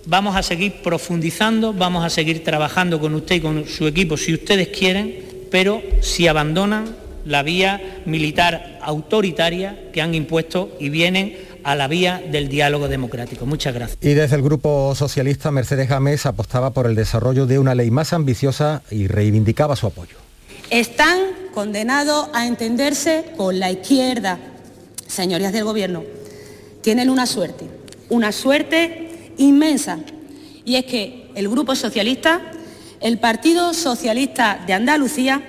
[0.06, 4.32] vamos a seguir profundizando, vamos a seguir trabajando con usted y con su equipo si
[4.32, 5.16] ustedes quieren,
[5.50, 12.22] pero si abandonan la vía militar autoritaria que han impuesto y vienen a la vía
[12.30, 13.44] del diálogo democrático.
[13.44, 13.98] Muchas gracias.
[14.00, 18.12] Y desde el Grupo Socialista, Mercedes Gámez apostaba por el desarrollo de una ley más
[18.12, 20.16] ambiciosa y reivindicaba su apoyo.
[20.70, 21.18] Están
[21.52, 24.38] condenados a entenderse con la izquierda,
[25.08, 26.04] señorías del Gobierno.
[26.82, 27.64] Tienen una suerte,
[28.08, 29.05] una suerte
[29.38, 29.98] inmensa.
[30.64, 32.40] Y es que el Grupo Socialista,
[33.00, 35.42] el Partido Socialista de Andalucía,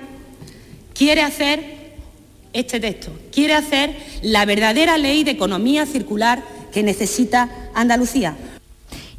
[0.94, 1.78] quiere hacer
[2.52, 8.36] este texto, quiere hacer la verdadera ley de economía circular que necesita Andalucía.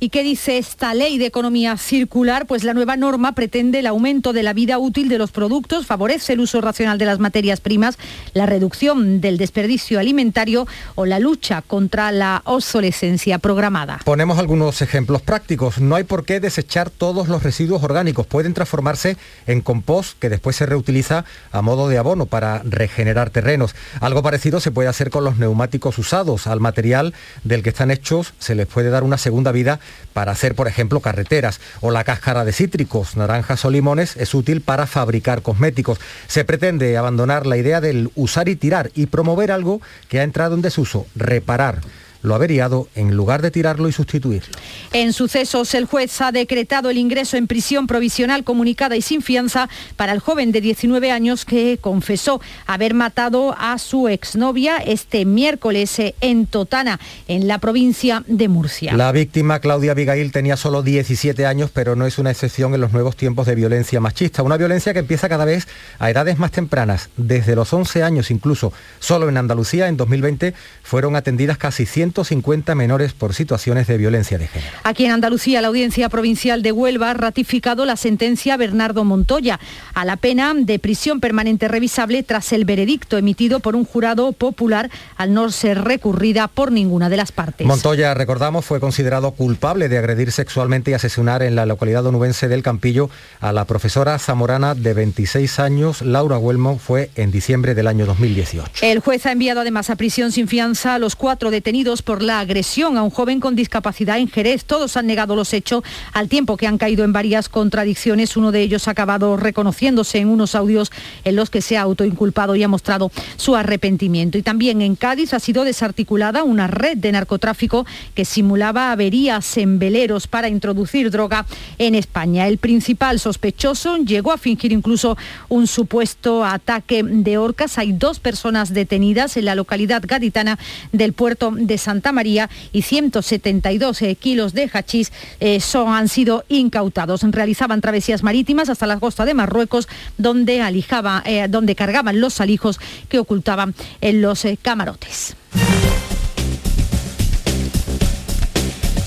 [0.01, 2.47] ¿Y qué dice esta ley de economía circular?
[2.47, 6.31] Pues la nueva norma pretende el aumento de la vida útil de los productos, favorece
[6.31, 7.97] el uso racional de las materias primas,
[8.33, 13.99] la reducción del desperdicio alimentario o la lucha contra la obsolescencia programada.
[14.05, 15.81] Ponemos algunos ejemplos prácticos.
[15.81, 18.25] No hay por qué desechar todos los residuos orgánicos.
[18.25, 23.75] Pueden transformarse en compost que después se reutiliza a modo de abono para regenerar terrenos.
[23.99, 26.47] Algo parecido se puede hacer con los neumáticos usados.
[26.47, 29.81] Al material del que están hechos se les puede dar una segunda vida
[30.13, 31.59] para hacer, por ejemplo, carreteras.
[31.81, 35.99] O la cáscara de cítricos, naranjas o limones es útil para fabricar cosméticos.
[36.27, 40.55] Se pretende abandonar la idea del usar y tirar y promover algo que ha entrado
[40.55, 41.81] en desuso, reparar
[42.21, 44.53] lo averiado en lugar de tirarlo y sustituirlo.
[44.93, 49.69] En sucesos, el juez ha decretado el ingreso en prisión provisional comunicada y sin fianza
[49.95, 56.01] para el joven de 19 años que confesó haber matado a su exnovia este miércoles
[56.21, 58.93] en Totana, en la provincia de Murcia.
[58.93, 62.93] La víctima, Claudia Abigail, tenía solo 17 años, pero no es una excepción en los
[62.93, 64.43] nuevos tiempos de violencia machista.
[64.43, 65.67] Una violencia que empieza cada vez
[65.99, 68.73] a edades más tempranas, desde los 11 años incluso.
[68.99, 70.53] Solo en Andalucía, en 2020,
[70.83, 74.77] fueron atendidas casi 100 150 menores por situaciones de violencia de género.
[74.83, 79.59] Aquí en Andalucía, la Audiencia Provincial de Huelva ha ratificado la sentencia Bernardo Montoya
[79.93, 84.89] a la pena de prisión permanente revisable tras el veredicto emitido por un jurado popular
[85.17, 87.67] al no ser recurrida por ninguna de las partes.
[87.67, 92.63] Montoya, recordamos, fue considerado culpable de agredir sexualmente y asesinar en la localidad onubense del
[92.63, 98.05] Campillo a la profesora zamorana de 26 años, Laura Huelmo, fue en diciembre del año
[98.05, 98.85] 2018.
[98.85, 102.39] El juez ha enviado además a prisión sin fianza a los cuatro detenidos por la
[102.39, 104.65] agresión a un joven con discapacidad en Jerez.
[104.65, 105.83] Todos han negado los hechos
[106.13, 108.37] al tiempo que han caído en varias contradicciones.
[108.37, 110.91] Uno de ellos ha acabado reconociéndose en unos audios
[111.23, 114.37] en los que se ha autoinculpado y ha mostrado su arrepentimiento.
[114.37, 119.79] Y también en Cádiz ha sido desarticulada una red de narcotráfico que simulaba averías en
[119.79, 121.45] veleros para introducir droga
[121.77, 122.47] en España.
[122.47, 125.17] El principal sospechoso llegó a fingir incluso
[125.49, 127.77] un supuesto ataque de orcas.
[127.77, 130.59] Hay dos personas detenidas en la localidad gaditana
[130.91, 136.45] del puerto de San Santa María y 172 eh, kilos de hachís eh, han sido
[136.47, 137.23] incautados.
[137.23, 139.87] Realizaban travesías marítimas hasta la costa de Marruecos,
[140.19, 145.35] donde, alijaba, eh, donde cargaban los alijos que ocultaban en los camarotes.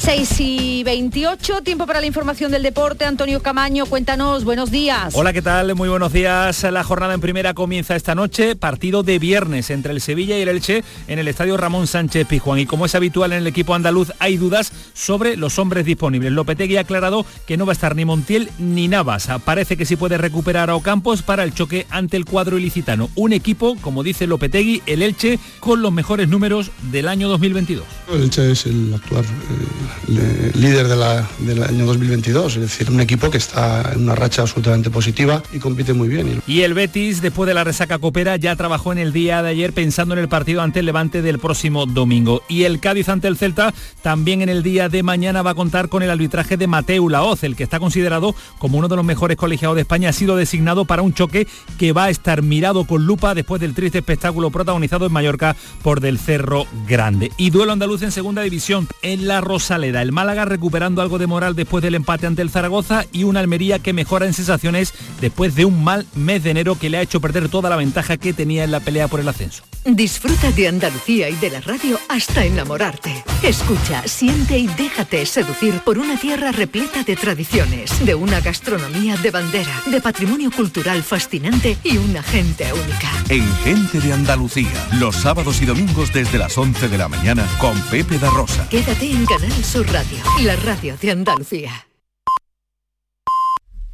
[0.03, 3.05] 6 y 28, tiempo para la información del deporte.
[3.05, 5.15] Antonio Camaño, cuéntanos, buenos días.
[5.15, 5.77] Hola, ¿qué tal?
[5.77, 6.65] Muy buenos días.
[6.65, 10.49] La jornada en primera comienza esta noche, partido de viernes entre el Sevilla y el
[10.49, 12.59] Elche en el Estadio Ramón Sánchez Pijuán.
[12.59, 16.33] Y como es habitual en el equipo andaluz, hay dudas sobre los hombres disponibles.
[16.33, 19.29] Lopetegui ha aclarado que no va a estar ni Montiel ni Navas.
[19.45, 23.09] Parece que sí puede recuperar a Ocampos para el choque ante el cuadro ilicitano.
[23.15, 27.87] Un equipo, como dice Lopetegui, el Elche, con los mejores números del año 2022.
[28.13, 29.23] El Elche es el actual...
[29.23, 34.91] Eh, líder del año 2022, es decir, un equipo que está en una racha absolutamente
[34.91, 36.43] positiva y compite muy bien.
[36.47, 39.73] Y el Betis, después de la resaca copera, ya trabajó en el día de ayer
[39.73, 42.43] pensando en el partido ante el Levante del próximo domingo.
[42.49, 45.89] Y el Cádiz ante el Celta también en el día de mañana va a contar
[45.89, 49.37] con el arbitraje de Mateu Laoz, el que está considerado como uno de los mejores
[49.37, 51.47] colegiados de España, ha sido designado para un choque
[51.79, 56.01] que va a estar mirado con lupa después del triste espectáculo protagonizado en Mallorca por
[56.01, 57.31] del Cerro Grande.
[57.37, 59.82] Y duelo andaluz en segunda división en la Rosaleda.
[59.85, 63.79] El Málaga recuperando algo de moral después del empate ante el Zaragoza y una Almería
[63.79, 67.21] que mejora en sensaciones después de un mal mes de enero que le ha hecho
[67.21, 69.65] perder toda la ventaja que tenía en la pelea por el ascenso.
[69.85, 73.25] Disfruta de Andalucía y de la radio hasta enamorarte.
[73.43, 79.33] Escucha, siente y déjate seducir por una tierra repleta de tradiciones, de una gastronomía de
[79.33, 83.11] bandera, de patrimonio cultural fascinante y una gente única.
[83.29, 87.81] En Gente de Andalucía, los sábados y domingos desde las 11 de la mañana con
[87.83, 88.69] Pepe da Rosa.
[88.69, 91.87] Quédate en Canal Sur Radio, la radio de Andalucía.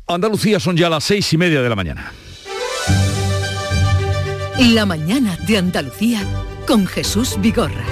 [0.08, 2.12] Andalucía son ya las seis y media de la mañana.
[4.58, 6.22] La mañana de Andalucía
[6.66, 7.84] con Jesús Vigorra.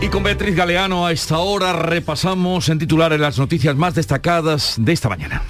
[0.00, 4.94] Y con Beatriz Galeano a esta hora repasamos en titulares las noticias más destacadas de
[4.94, 5.42] esta mañana.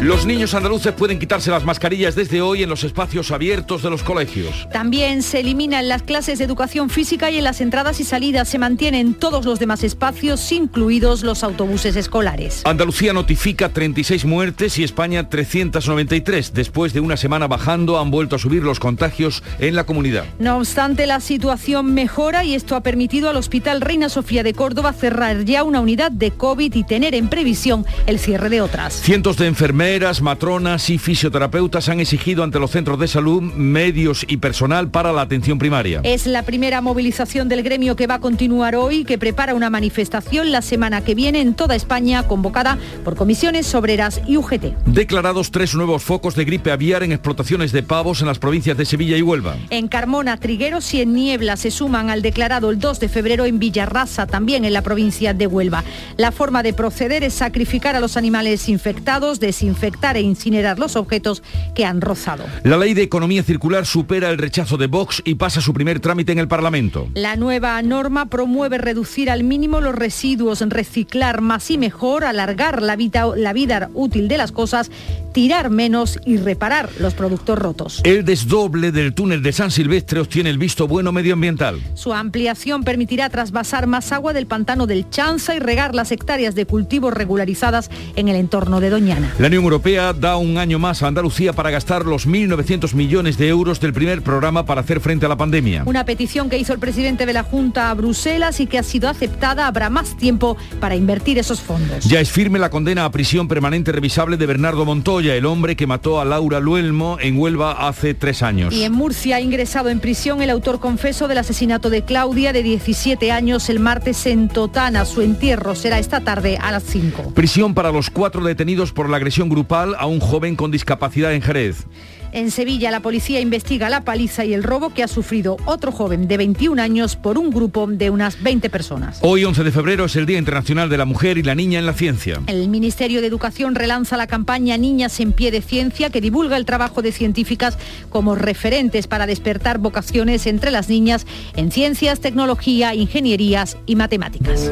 [0.00, 4.04] Los niños andaluces pueden quitarse las mascarillas desde hoy en los espacios abiertos de los
[4.04, 4.68] colegios.
[4.72, 8.60] También se eliminan las clases de educación física y en las entradas y salidas se
[8.60, 12.62] mantienen todos los demás espacios, incluidos los autobuses escolares.
[12.64, 16.54] Andalucía notifica 36 muertes y España 393.
[16.54, 20.26] Después de una semana bajando, han vuelto a subir los contagios en la comunidad.
[20.38, 24.92] No obstante, la situación mejora y esto ha permitido al Hospital Reina Sofía de Córdoba
[24.92, 28.94] cerrar ya una unidad de COVID y tener en previsión el cierre de otras.
[28.94, 29.48] Cientos de
[29.88, 35.14] enfermeras matronas y fisioterapeutas han exigido ante los centros de salud medios y personal para
[35.14, 36.02] la atención primaria.
[36.04, 40.52] Es la primera movilización del gremio que va a continuar hoy, que prepara una manifestación
[40.52, 44.76] la semana que viene en toda España, convocada por comisiones obreras y UGT.
[44.84, 48.84] Declarados tres nuevos focos de gripe aviar en explotaciones de pavos en las provincias de
[48.84, 49.56] Sevilla y Huelva.
[49.70, 53.58] En Carmona, Trigueros y en Niebla se suman al declarado el 2 de febrero en
[53.58, 55.82] Villarrasa, también en la provincia de Huelva.
[56.18, 59.40] La forma de proceder es sacrificar a los animales infectados,
[59.78, 61.42] desinfectar infectar e incinerar los objetos
[61.74, 62.44] que han rozado.
[62.64, 66.32] La ley de economía circular supera el rechazo de Vox y pasa su primer trámite
[66.32, 67.08] en el Parlamento.
[67.14, 72.96] La nueva norma promueve reducir al mínimo los residuos, reciclar más y mejor, alargar la
[72.96, 74.90] vida, la vida útil de las cosas,
[75.32, 78.00] tirar menos y reparar los productos rotos.
[78.04, 81.80] El desdoble del túnel de San Silvestre obtiene el visto bueno medioambiental.
[81.94, 86.66] Su ampliación permitirá trasvasar más agua del pantano del Chanza y regar las hectáreas de
[86.66, 89.32] cultivos regularizadas en el entorno de Doñana.
[89.38, 93.48] La Unión Europea da un año más a Andalucía para gastar los 1.900 millones de
[93.48, 95.82] euros del primer programa para hacer frente a la pandemia.
[95.84, 99.10] Una petición que hizo el presidente de la Junta a Bruselas y que ha sido
[99.10, 99.66] aceptada.
[99.66, 102.06] Habrá más tiempo para invertir esos fondos.
[102.06, 105.86] Ya es firme la condena a prisión permanente revisable de Bernardo Montoya, el hombre que
[105.86, 108.72] mató a Laura Luelmo en Huelva hace tres años.
[108.72, 112.62] Y en Murcia ha ingresado en prisión el autor confeso del asesinato de Claudia, de
[112.62, 115.04] 17 años, el martes en Totana.
[115.04, 117.34] Su entierro será esta tarde a las 5.
[117.34, 119.57] Prisión para los cuatro detenidos por la agresión grupal
[119.98, 121.86] a un joven con discapacidad en Jerez.
[122.32, 126.28] En Sevilla la policía investiga la paliza y el robo que ha sufrido otro joven
[126.28, 129.18] de 21 años por un grupo de unas 20 personas.
[129.22, 131.86] Hoy 11 de febrero es el Día Internacional de la Mujer y la Niña en
[131.86, 132.40] la Ciencia.
[132.46, 136.66] El Ministerio de Educación relanza la campaña Niñas en pie de ciencia que divulga el
[136.66, 137.78] trabajo de científicas
[138.10, 144.70] como referentes para despertar vocaciones entre las niñas en ciencias, tecnología, ingenierías y matemáticas.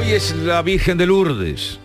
[0.00, 1.78] Hoy es la Virgen de Lourdes.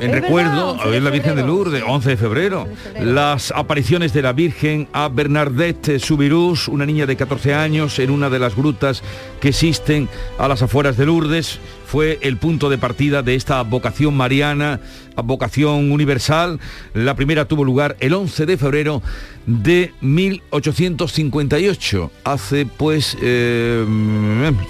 [0.00, 2.66] En recuerdo, hoy es la Virgen de Lourdes, 11 de febrero.
[3.00, 8.30] Las apariciones de la Virgen a Bernadette Subirús, una niña de 14 años, en una
[8.30, 9.04] de las grutas
[9.40, 14.16] que existen a las afueras de Lourdes, fue el punto de partida de esta vocación
[14.16, 14.80] mariana,
[15.22, 16.58] vocación universal.
[16.94, 19.02] La primera tuvo lugar el 11 de febrero
[19.46, 23.86] de 1858, hace pues eh,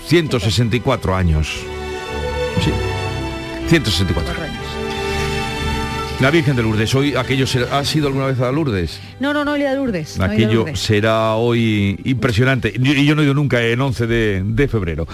[0.09, 1.65] 164 años.
[3.69, 4.57] Sí, 164 años.
[6.21, 8.99] La Virgen de Lourdes, hoy aquello será, ¿ha sido alguna vez a Lourdes?
[9.21, 10.17] No, no, no he ido a Lourdes.
[10.17, 10.81] no a Aquello Lourdes.
[10.81, 12.73] será hoy impresionante.
[12.75, 15.07] Y yo no he ido nunca el 11 de, de febrero.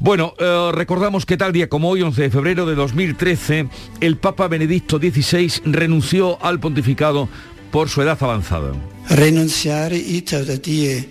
[0.00, 3.68] Bueno, eh, recordamos que tal día como hoy, 11 de febrero de 2013,
[4.00, 7.28] el Papa Benedicto XVI renunció al pontificado
[7.70, 8.72] por su edad avanzada.
[9.10, 11.08] Renunciare iter da die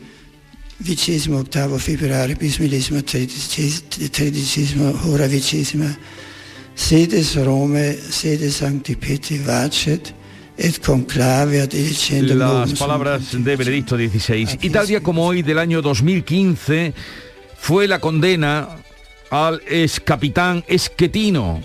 [0.80, 5.98] vicesimo ottavo febbraio bis millesimo tredicesimo tredicesimo hora vicesima
[6.78, 10.14] sedes Rome sede Sancti Petri vacet
[12.36, 14.60] Las palabras de Benedicto XVI.
[14.62, 16.94] Y tal día como hoy del año 2015
[17.58, 18.70] fue la condena
[19.30, 21.62] al ex capitán Esquetino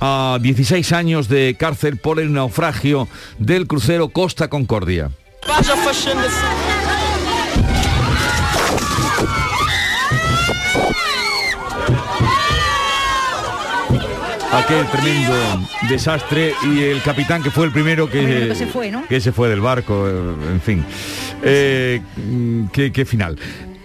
[0.00, 5.10] a 16 años de cárcel por el naufragio del crucero Costa Concordia.
[14.52, 15.34] Aquel tremendo
[15.88, 19.06] desastre y el capitán que fue el primero que, Primero que se fue, ¿no?
[19.08, 20.84] que se fue del barco, en fin.
[21.42, 22.00] Eh,
[22.72, 23.38] qué, qué final.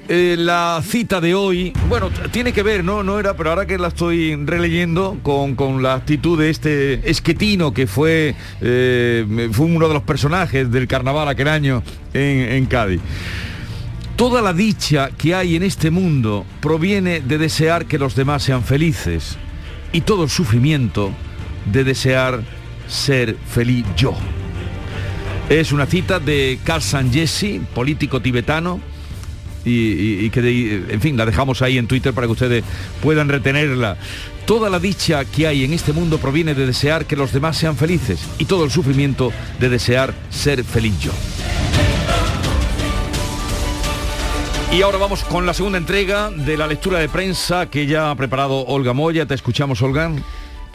[0.09, 3.03] Eh, la cita de hoy, bueno, tiene que ver, ¿no?
[3.03, 7.73] No era, pero ahora que la estoy releyendo con, con la actitud de este esquetino
[7.73, 13.01] que fue, eh, fue uno de los personajes del carnaval aquel año en, en Cádiz.
[14.15, 18.63] Toda la dicha que hay en este mundo proviene de desear que los demás sean
[18.63, 19.37] felices
[19.91, 21.11] y todo el sufrimiento
[21.71, 22.41] de desear
[22.87, 24.13] ser feliz yo.
[25.49, 28.81] Es una cita de Carl Sanjesi, político tibetano,
[29.69, 32.63] y, que, en fin, la dejamos ahí en Twitter para que ustedes
[33.01, 33.97] puedan retenerla.
[34.45, 37.75] Toda la dicha que hay en este mundo proviene de desear que los demás sean
[37.75, 41.11] felices y todo el sufrimiento de desear ser feliz yo.
[44.71, 48.15] Y ahora vamos con la segunda entrega de la lectura de prensa que ya ha
[48.15, 49.25] preparado Olga Moya.
[49.25, 50.11] Te escuchamos, Olga.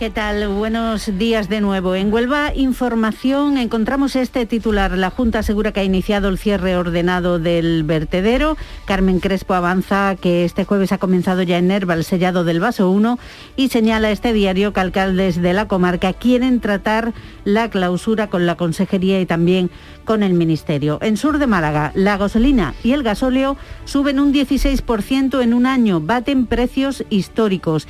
[0.02, 0.48] ¿Qué tal?
[0.48, 1.94] Buenos días de nuevo.
[1.94, 4.98] En Huelva Información encontramos este titular.
[4.98, 8.56] La Junta asegura que ha iniciado el cierre ordenado del vertedero.
[8.84, 12.90] Carmen Crespo avanza que este jueves ha comenzado ya en Nerva el sellado del vaso
[12.90, 13.16] 1
[13.54, 17.12] y señala este diario que alcaldes de la comarca quieren tratar
[17.44, 19.70] la clausura con la consejería y también
[20.04, 20.98] con el Ministerio.
[21.00, 26.00] En sur de Málaga, la gasolina y el gasóleo suben un 16% en un año,
[26.00, 27.86] baten precios históricos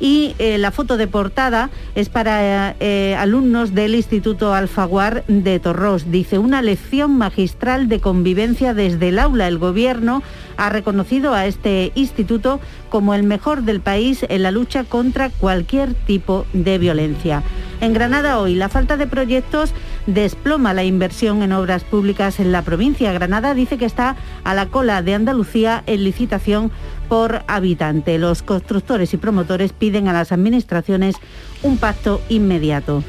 [0.00, 5.58] y eh, la foto de portada es para eh, eh, alumnos del Instituto Alfaguar de
[5.58, 6.10] Torros.
[6.10, 9.48] Dice una lección magistral de convivencia desde el aula.
[9.48, 10.22] El gobierno
[10.56, 15.94] ha reconocido a este instituto como el mejor del país en la lucha contra cualquier
[15.94, 17.42] tipo de violencia.
[17.80, 19.72] En Granada hoy la falta de proyectos
[20.06, 23.12] desploma la inversión en obras públicas en la provincia.
[23.12, 26.70] Granada dice que está a la cola de Andalucía en licitación
[27.08, 28.18] por habitante.
[28.18, 31.16] Los constructores y promotores piden a las administraciones
[31.62, 33.02] un pacto inmediato.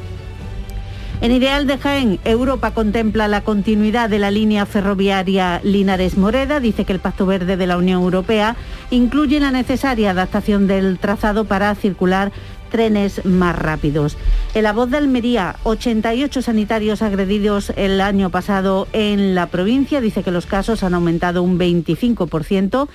[1.19, 6.59] En Ideal de Jaén, Europa contempla la continuidad de la línea ferroviaria Linares-Moreda.
[6.59, 8.55] Dice que el Pacto Verde de la Unión Europea
[8.91, 12.31] incluye la necesaria adaptación del trazado para circular
[12.69, 14.15] trenes más rápidos.
[14.53, 20.01] En la voz de Almería, 88 sanitarios agredidos el año pasado en la provincia.
[20.01, 22.87] Dice que los casos han aumentado un 25%,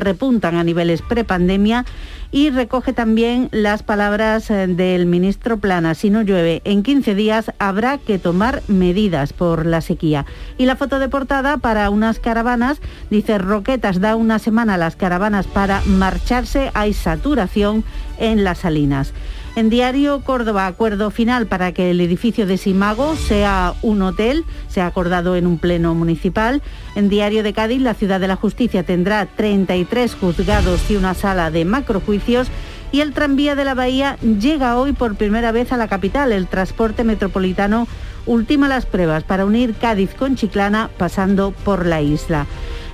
[0.00, 1.84] repuntan a niveles prepandemia
[2.30, 5.94] y recoge también las palabras eh, del ministro Plana.
[5.94, 10.26] Si no llueve en 15 días habrá que tomar medidas por la sequía.
[10.58, 12.80] Y la foto de portada para unas caravanas,
[13.10, 17.84] dice Roquetas da una semana a las caravanas para marcharse, hay saturación
[18.18, 19.12] en las salinas.
[19.58, 24.80] En Diario Córdoba, acuerdo final para que el edificio de Simago sea un hotel, se
[24.80, 26.62] ha acordado en un pleno municipal.
[26.94, 31.50] En Diario de Cádiz, la Ciudad de la Justicia tendrá 33 juzgados y una sala
[31.50, 32.46] de macrojuicios.
[32.92, 36.30] Y el tranvía de la Bahía llega hoy por primera vez a la capital.
[36.30, 37.88] El transporte metropolitano
[38.28, 42.46] ultima las pruebas para unir Cádiz con Chiclana pasando por la isla.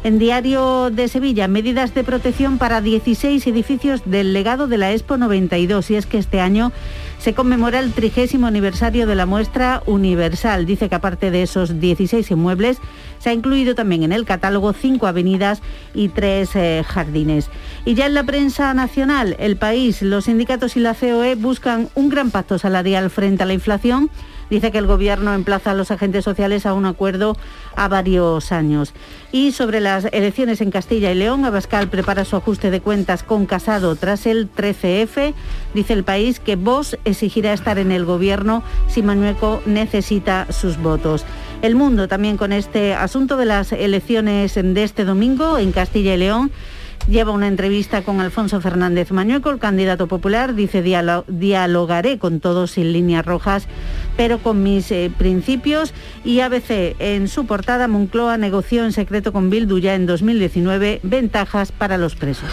[0.04, 5.16] En Diario de Sevilla, medidas de protección para 16 edificios del legado de la Expo
[5.16, 5.90] 92.
[5.90, 6.72] Y es que este año
[7.18, 10.66] se conmemora el trigésimo aniversario de la muestra universal.
[10.66, 12.76] Dice que aparte de esos 16 inmuebles,
[13.18, 15.62] se ha incluido también en el catálogo cinco avenidas
[15.94, 17.48] y tres eh, jardines.
[17.86, 22.10] Y ya en la prensa nacional, el país, los sindicatos y la COE buscan un
[22.10, 24.10] gran pacto salarial frente a la inflación.
[24.50, 27.36] Dice que el Gobierno emplaza a los agentes sociales a un acuerdo
[27.76, 28.92] a varios años.
[29.32, 33.46] Y sobre las elecciones en Castilla y León, Abascal prepara su ajuste de cuentas con
[33.46, 35.34] Casado tras el 13F.
[35.74, 41.24] Dice el país que Vox exigirá estar en el Gobierno si Mañueco necesita sus votos.
[41.62, 46.18] El mundo también con este asunto de las elecciones de este domingo en Castilla y
[46.18, 46.50] León.
[47.08, 50.54] Lleva una entrevista con Alfonso Fernández Mañueco, el candidato popular.
[50.54, 53.66] Dice, "Dialo- dialogaré con todos sin líneas rojas,
[54.16, 55.92] pero con mis eh, principios.
[56.24, 61.72] Y ABC, en su portada, Moncloa negoció en secreto con Bildu ya en 2019 ventajas
[61.72, 62.48] para los presos.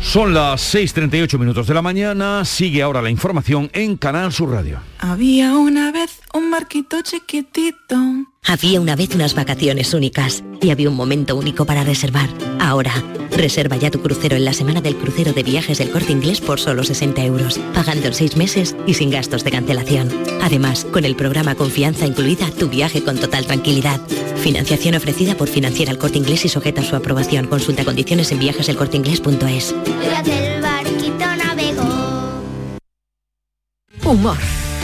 [0.00, 2.44] Son las 6.38 minutos de la mañana.
[2.44, 4.80] Sigue ahora la información en Canal Sur Radio.
[5.06, 7.94] Había una vez un barquito chiquitito.
[8.42, 12.30] Había una vez unas vacaciones únicas y había un momento único para reservar.
[12.58, 12.94] Ahora,
[13.30, 16.58] reserva ya tu crucero en la semana del crucero de viajes del corte inglés por
[16.58, 20.08] solo 60 euros, pagando en 6 meses y sin gastos de cancelación.
[20.40, 24.00] Además, con el programa Confianza incluida, tu viaje con total tranquilidad.
[24.38, 27.46] Financiación ofrecida por Financiera al Corte Inglés y sujeta a su aprobación.
[27.48, 29.74] Consulta condiciones en viajeselcorteinglés.es.
[30.24, 32.14] el barquito navegó.
[34.02, 34.36] Humor,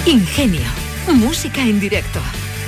[0.06, 0.66] ingenio,
[1.14, 2.20] música en directo,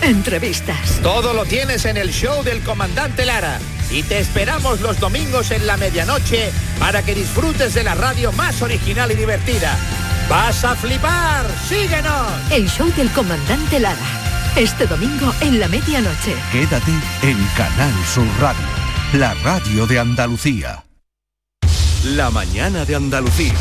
[0.02, 1.00] entrevistas.
[1.02, 3.58] Todo lo tienes en el show del comandante Lara.
[3.90, 8.62] Y te esperamos los domingos en la medianoche para que disfrutes de la radio más
[8.62, 9.76] original y divertida.
[10.28, 11.46] ¡Vas a flipar!
[11.68, 12.32] ¡Síguenos!
[12.50, 13.98] El show del comandante Lara.
[14.56, 16.34] Este domingo en la medianoche.
[16.52, 18.66] Quédate en Canal Sur Radio,
[19.14, 20.84] la radio de Andalucía.
[22.04, 23.54] La mañana de Andalucía.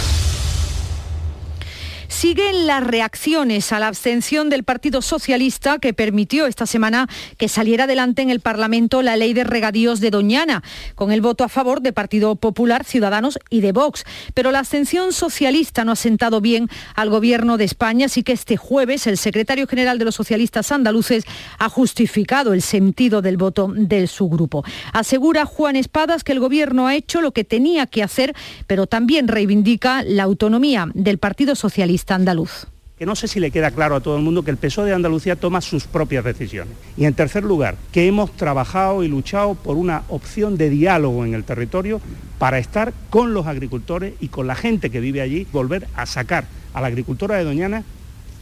[2.22, 7.86] Siguen las reacciones a la abstención del Partido Socialista que permitió esta semana que saliera
[7.86, 10.61] adelante en el Parlamento la ley de regadíos de Doñana,
[10.93, 14.03] con el voto a favor de Partido Popular, Ciudadanos y de Vox.
[14.36, 18.55] Pero la abstención socialista no ha sentado bien al Gobierno de España, así que este
[18.55, 21.24] jueves el secretario general de los socialistas andaluces
[21.57, 24.63] ha justificado el sentido del voto de su grupo.
[24.93, 28.36] Asegura Juan Espadas que el Gobierno ha hecho lo que tenía que hacer,
[28.67, 32.68] pero también reivindica la autonomía del Partido Socialista andaluz
[33.01, 34.93] que no sé si le queda claro a todo el mundo que el PSOE de
[34.93, 36.76] Andalucía toma sus propias decisiones.
[36.95, 41.34] Y en tercer lugar, que hemos trabajado y luchado por una opción de diálogo en
[41.34, 41.99] el territorio
[42.38, 46.45] para estar con los agricultores y con la gente que vive allí, volver a sacar
[46.76, 47.84] a la agricultura de Doñana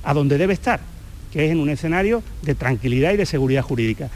[0.04, 0.82] a donde debe estar,
[1.32, 4.10] que es en un escenario de tranquilidad y de seguridad jurídica.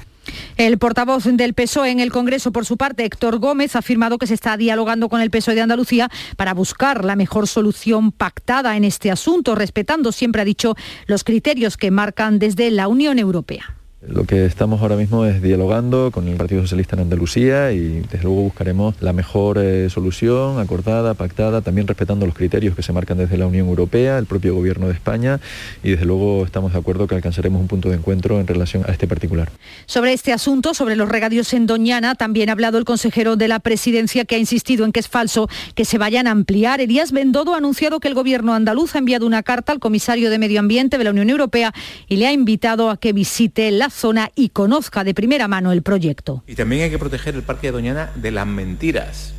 [0.57, 4.27] El portavoz del PSOE en el Congreso, por su parte, Héctor Gómez, ha afirmado que
[4.27, 8.83] se está dialogando con el PSOE de Andalucía para buscar la mejor solución pactada en
[8.83, 10.75] este asunto, respetando, siempre ha dicho,
[11.07, 13.75] los criterios que marcan desde la Unión Europea.
[14.05, 18.23] Lo que estamos ahora mismo es dialogando con el Partido Socialista en Andalucía y desde
[18.23, 23.17] luego buscaremos la mejor eh, solución acordada, pactada, también respetando los criterios que se marcan
[23.17, 25.39] desde la Unión Europea, el propio Gobierno de España
[25.83, 28.91] y desde luego estamos de acuerdo que alcanzaremos un punto de encuentro en relación a
[28.91, 29.49] este particular.
[29.85, 33.59] Sobre este asunto, sobre los regadíos en Doñana, también ha hablado el consejero de la
[33.61, 36.81] Presidencia que ha insistido en que es falso que se vayan a ampliar.
[36.81, 40.39] Elías Bendodo ha anunciado que el Gobierno andaluz ha enviado una carta al comisario de
[40.39, 41.73] Medio Ambiente de la Unión Europea
[42.09, 45.83] y le ha invitado a que visite la zona y conozca de primera mano el
[45.83, 46.43] proyecto.
[46.47, 49.33] Y también hay que proteger el Parque de Doñana de las mentiras,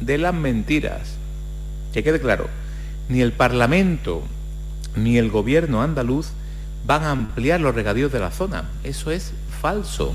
[0.00, 1.16] de las mentiras.
[1.92, 2.48] Que quede claro,
[3.08, 4.22] ni el Parlamento
[4.94, 6.28] ni el gobierno andaluz
[6.86, 8.68] van a ampliar los regadíos de la zona.
[8.84, 10.14] Eso es falso.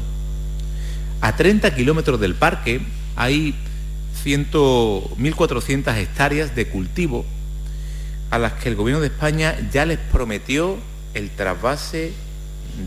[1.22, 2.82] A 30 kilómetros del parque
[3.16, 3.56] hay
[4.26, 7.26] 1.400 hectáreas de cultivo
[8.30, 10.78] a las que el gobierno de España ya les prometió
[11.14, 12.14] el trasvase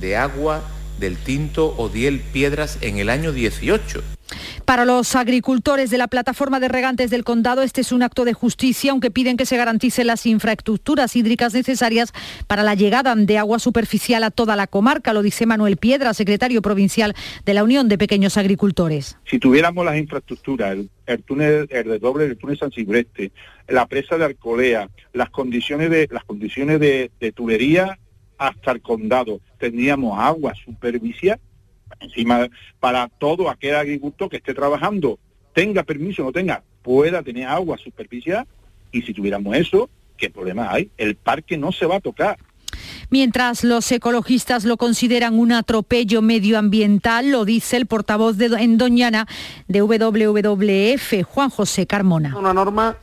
[0.00, 0.62] de agua
[0.98, 4.02] del Tinto Odiel Piedras en el año 18.
[4.64, 8.32] Para los agricultores de la plataforma de regantes del condado, este es un acto de
[8.32, 12.12] justicia, aunque piden que se garanticen las infraestructuras hídricas necesarias
[12.48, 16.62] para la llegada de agua superficial a toda la comarca, lo dice Manuel Piedra, secretario
[16.62, 19.16] provincial de la Unión de Pequeños Agricultores.
[19.24, 20.76] Si tuviéramos las infraestructuras,
[21.06, 23.30] el, túnel, el desdoble del túnel San Silvestre,
[23.68, 27.98] la presa de Alcolea, las condiciones de, las condiciones de, de tubería
[28.38, 31.40] hasta el condado, tendríamos agua superficial
[32.00, 32.48] encima
[32.80, 35.18] para todo aquel agricultor que esté trabajando,
[35.52, 38.46] tenga permiso o no tenga, pueda tener agua superficial
[38.92, 40.90] y si tuviéramos eso, ¿qué problema hay?
[40.96, 42.38] El parque no se va a tocar.
[43.08, 49.26] Mientras los ecologistas lo consideran un atropello medioambiental, lo dice el portavoz de, en Doñana
[49.68, 52.36] de WWF, Juan José Carmona.
[52.36, 52.96] Una norma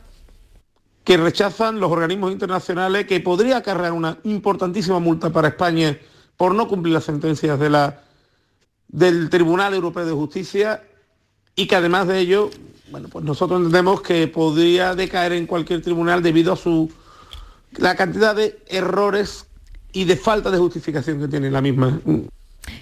[1.04, 5.98] que rechazan los organismos internacionales, que podría acarrear una importantísima multa para España
[6.38, 8.04] por no cumplir las sentencias de la,
[8.88, 10.84] del Tribunal Europeo de Justicia
[11.56, 12.50] y que además de ello,
[12.90, 16.90] bueno, pues nosotros entendemos que podría decaer en cualquier tribunal debido a su
[17.78, 19.48] la cantidad de errores
[19.92, 22.00] y de falta de justificación que tiene la misma.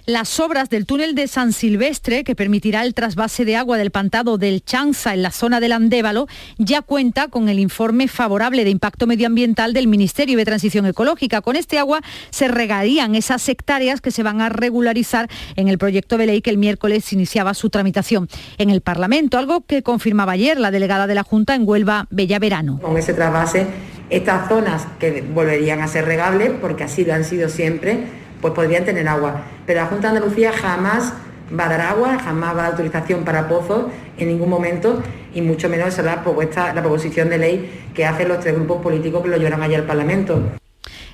[0.05, 4.37] Las obras del túnel de San Silvestre, que permitirá el trasvase de agua del pantado
[4.37, 6.27] del Chanza en la zona del Andévalo,
[6.57, 11.41] ya cuenta con el informe favorable de impacto medioambiental del Ministerio de Transición Ecológica.
[11.41, 12.01] Con este agua
[12.31, 16.49] se regarían esas hectáreas que se van a regularizar en el proyecto de ley que
[16.49, 18.27] el miércoles iniciaba su tramitación
[18.57, 22.39] en el Parlamento, algo que confirmaba ayer la delegada de la Junta en Huelva, Bella
[22.39, 22.79] Verano.
[22.81, 23.67] Con ese trasvase,
[24.09, 28.85] estas zonas que volverían a ser regables, porque así lo han sido siempre, pues podrían
[28.85, 29.41] tener agua.
[29.65, 31.13] Pero la Junta de Andalucía jamás
[31.57, 33.85] va a dar agua, jamás va a dar autorización para pozos
[34.17, 35.01] en ningún momento
[35.33, 38.81] y mucho menos será la propuesta, la proposición de ley que hacen los tres grupos
[38.81, 40.41] políticos que lo llevaron allá al Parlamento.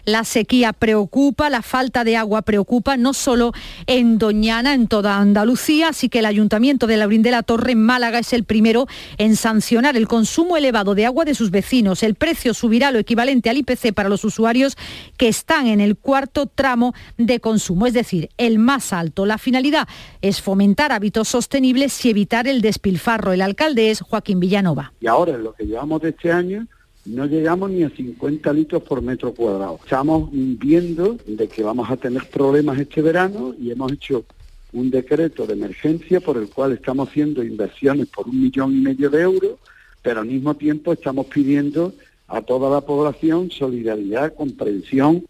[0.07, 3.51] La sequía preocupa, la falta de agua preocupa, no solo
[3.87, 7.81] en Doñana, en toda Andalucía, así que el Ayuntamiento de Laurín de la Torre en
[7.83, 8.87] Málaga es el primero
[9.17, 12.03] en sancionar el consumo elevado de agua de sus vecinos.
[12.03, 14.77] El precio subirá lo equivalente al IPC para los usuarios
[15.17, 19.25] que están en el cuarto tramo de consumo, es decir, el más alto.
[19.25, 19.89] La finalidad
[20.21, 23.33] es fomentar hábitos sostenibles y evitar el despilfarro.
[23.33, 24.93] El alcalde es Joaquín Villanova.
[25.01, 26.65] Y ahora en lo que llevamos de este año
[27.07, 29.79] no llegamos ni a 50 litros por metro cuadrado.
[29.81, 34.25] Estamos viendo de que vamos a tener problemas este verano y hemos hecho
[34.73, 39.09] un decreto de emergencia por el cual estamos haciendo inversiones por un millón y medio
[39.09, 39.51] de euros,
[40.01, 41.93] pero al mismo tiempo estamos pidiendo
[42.27, 45.23] a toda la población solidaridad, comprensión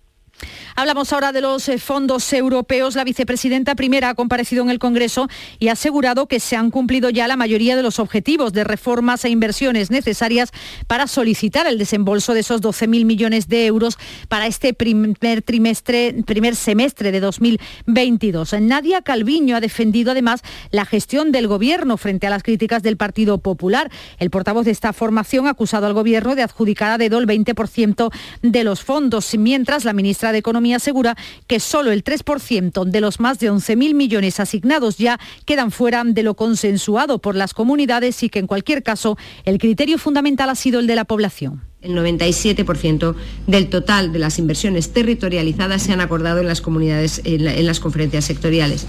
[0.75, 2.95] Hablamos ahora de los eh, fondos europeos.
[2.95, 5.27] La vicepresidenta primera ha comparecido en el Congreso
[5.59, 9.25] y ha asegurado que se han cumplido ya la mayoría de los objetivos de reformas
[9.25, 10.51] e inversiones necesarias
[10.85, 16.55] para solicitar el desembolso de esos 12.000 millones de euros para este primer trimestre, primer
[16.55, 18.53] semestre de 2022.
[18.61, 23.39] Nadia Calviño ha defendido además la gestión del gobierno frente a las críticas del Partido
[23.39, 23.91] Popular.
[24.19, 28.11] El portavoz de esta formación ha acusado al gobierno de adjudicar a dedo el 20%
[28.41, 31.15] de los fondos, mientras la ministra de Economía asegura
[31.47, 36.23] que solo el 3% de los más de 11.000 millones asignados ya quedan fuera de
[36.23, 40.79] lo consensuado por las comunidades y que en cualquier caso el criterio fundamental ha sido
[40.79, 41.63] el de la población.
[41.81, 43.15] El 97%
[43.45, 48.25] del total de las inversiones territorializadas se han acordado en las comunidades, en las conferencias
[48.25, 48.87] sectoriales.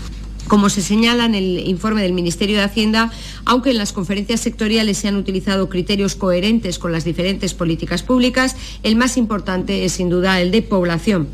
[0.49, 3.13] Como se señala en el informe del Ministerio de Hacienda,
[3.45, 8.57] aunque en las conferencias sectoriales se han utilizado criterios coherentes con las diferentes políticas públicas,
[8.83, 11.29] el más importante es sin duda el de población.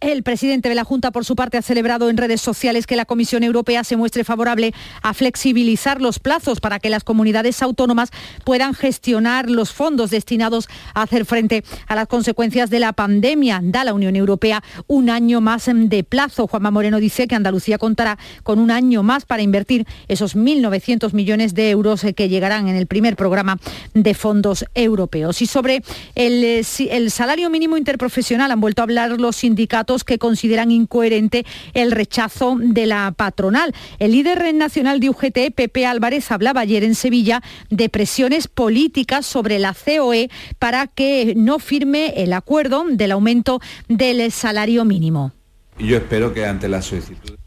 [0.00, 3.04] El presidente de la Junta, por su parte, ha celebrado en redes sociales que la
[3.04, 4.72] Comisión Europea se muestre favorable
[5.02, 8.08] a flexibilizar los plazos para que las comunidades autónomas
[8.42, 13.60] puedan gestionar los fondos destinados a hacer frente a las consecuencias de la pandemia.
[13.62, 16.46] Da la Unión Europea un año más de plazo.
[16.46, 21.52] Juanma Moreno dice que Andalucía contará con un año más para invertir esos 1.900 millones
[21.52, 23.58] de euros que llegarán en el primer programa
[23.92, 25.42] de fondos europeos.
[25.42, 25.82] Y sobre
[26.14, 31.90] el, el salario mínimo interprofesional han vuelto a hablar los sindicatos que consideran incoherente el
[31.90, 33.74] rechazo de la patronal.
[33.98, 39.58] El líder nacional de UGT, Pepe Álvarez, hablaba ayer en Sevilla de presiones políticas sobre
[39.58, 45.32] la COE para que no firme el acuerdo del aumento del salario mínimo.
[45.78, 47.39] Yo espero que ante la solicitud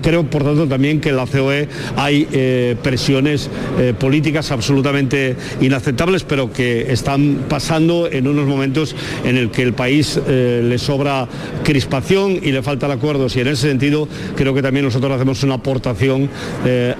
[0.00, 6.24] Creo, por tanto, también que en la COE hay eh, presiones eh, políticas absolutamente inaceptables,
[6.24, 11.28] pero que están pasando en unos momentos en el que el país eh, le sobra
[11.62, 13.28] crispación y le falta el acuerdo.
[13.32, 16.28] Y en ese sentido, creo que también nosotros hacemos una aportación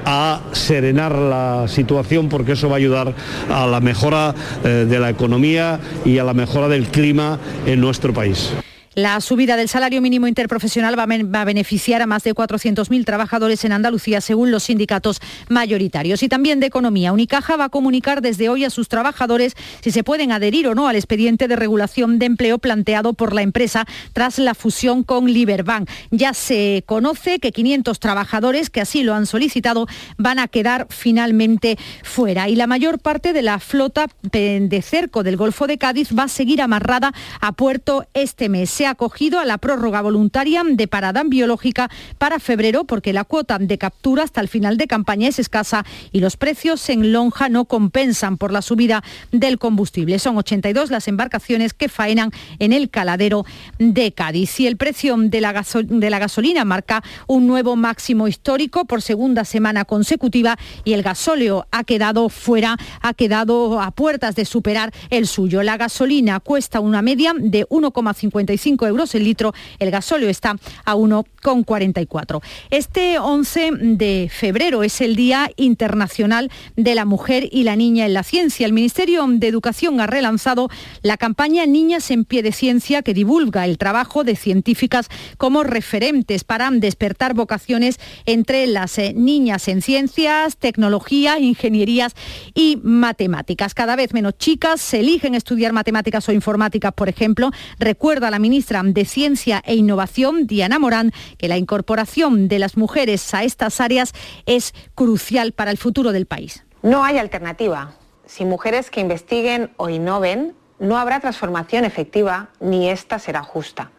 [0.05, 3.14] a serenar la situación, porque eso va a ayudar
[3.51, 8.53] a la mejora de la economía y a la mejora del clima en nuestro país.
[8.95, 13.72] La subida del salario mínimo interprofesional va a beneficiar a más de 400.000 trabajadores en
[13.72, 15.18] Andalucía, según los sindicatos
[15.49, 16.22] mayoritarios.
[16.22, 17.12] Y también de economía.
[17.12, 20.88] Unicaja va a comunicar desde hoy a sus trabajadores si se pueden adherir o no
[20.88, 25.88] al expediente de regulación de empleo planteado por la empresa tras la fusión con Liberbank.
[26.11, 29.86] Ya se conoce que 500 trabajadores que así lo han solicitado
[30.18, 32.51] van a quedar finalmente fuera.
[32.51, 36.28] Y la mayor parte de la flota de cerco del Golfo de Cádiz va a
[36.28, 41.91] seguir amarrada a puerto este mes ha acogido a la prórroga voluntaria de parada biológica
[42.18, 46.20] para febrero porque la cuota de captura hasta el final de campaña es escasa y
[46.20, 50.18] los precios en lonja no compensan por la subida del combustible.
[50.18, 53.45] Son 82 las embarcaciones que faenan en el caladero
[53.78, 54.61] de Cádiz.
[54.61, 59.45] Y el precio de la, de la gasolina marca un nuevo máximo histórico por segunda
[59.45, 65.26] semana consecutiva y el gasóleo ha quedado fuera, ha quedado a puertas de superar el
[65.26, 65.62] suyo.
[65.62, 72.42] La gasolina cuesta una media de 1,55 euros el litro, el gasóleo está a 1,44.
[72.70, 78.14] Este 11 de febrero es el Día Internacional de la Mujer y la Niña en
[78.14, 78.66] la Ciencia.
[78.66, 80.68] El Ministerio de Educación ha relanzado
[81.02, 86.44] la campaña Niñas en Pie de Ciencia que divulga el trabajo de científicas como referentes
[86.44, 92.14] para despertar vocaciones entre las eh, niñas en ciencias, tecnología, ingenierías
[92.54, 93.74] y matemáticas.
[93.74, 97.50] Cada vez menos chicas se eligen estudiar matemáticas o informáticas, por ejemplo.
[97.78, 103.34] Recuerda la ministra de Ciencia e Innovación, Diana Morán, que la incorporación de las mujeres
[103.34, 104.12] a estas áreas
[104.46, 106.64] es crucial para el futuro del país.
[106.82, 107.92] No hay alternativa.
[108.24, 113.90] Sin mujeres que investiguen o innoven, no habrá transformación efectiva ni esta será justa.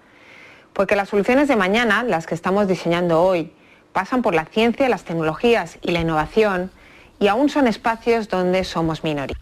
[0.71, 3.51] Porque las soluciones de mañana, las que estamos diseñando hoy,
[3.91, 6.71] pasan por la ciencia, las tecnologías y la innovación
[7.19, 9.37] y aún son espacios donde somos minoría.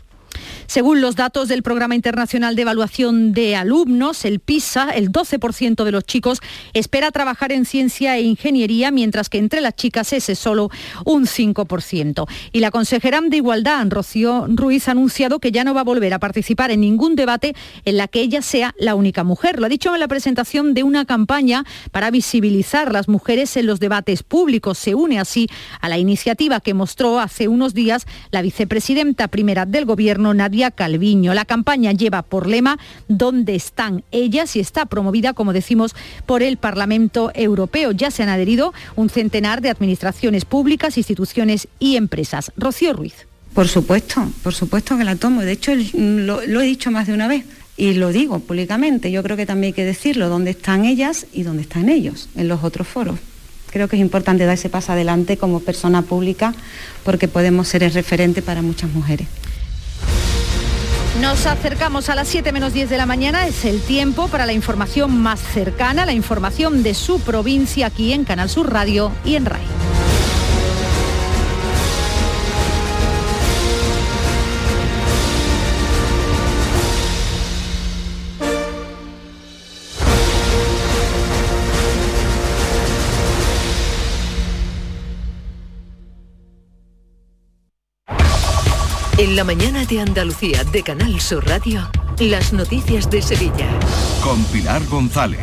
[0.72, 5.92] Según los datos del Programa Internacional de Evaluación de Alumnos, el PISA, el 12% de
[5.92, 6.40] los chicos
[6.72, 10.70] espera trabajar en ciencia e ingeniería, mientras que entre las chicas ese es solo
[11.04, 12.26] un 5%.
[12.54, 16.14] Y la consejera de Igualdad, Rocío Ruiz, ha anunciado que ya no va a volver
[16.14, 17.54] a participar en ningún debate
[17.84, 19.60] en la que ella sea la única mujer.
[19.60, 23.82] Lo ha dicho en la presentación de una campaña para visibilizar las mujeres en los
[23.82, 24.78] debates públicos.
[24.78, 25.50] Se une así
[25.82, 31.34] a la iniciativa que mostró hace unos días la vicepresidenta primera del Gobierno, Nadia Calviño.
[31.34, 34.56] La campaña lleva por lema ¿Dónde están ellas?
[34.56, 35.96] y está promovida, como decimos,
[36.28, 37.92] por el Parlamento Europeo.
[37.94, 42.52] Ya se han adherido un centenar de administraciones públicas, instituciones y empresas.
[42.58, 43.26] Rocío Ruiz.
[43.56, 45.42] Por supuesto, por supuesto que la tomo.
[45.42, 47.46] De hecho, lo, lo he dicho más de una vez
[47.78, 49.12] y lo digo públicamente.
[49.12, 52.48] Yo creo que también hay que decirlo, dónde están ellas y dónde están ellos en
[52.48, 53.20] los otros foros.
[53.72, 56.54] Creo que es importante dar ese paso adelante como persona pública
[57.04, 59.28] porque podemos ser el referente para muchas mujeres.
[61.20, 64.54] Nos acercamos a las 7 menos 10 de la mañana, es el tiempo para la
[64.54, 69.46] información más cercana, la información de su provincia aquí en Canal Sur Radio y en
[69.46, 69.62] RAI.
[89.36, 93.70] La mañana de Andalucía de Canal Sur Radio, las noticias de Sevilla.
[94.22, 95.40] Con Pilar González.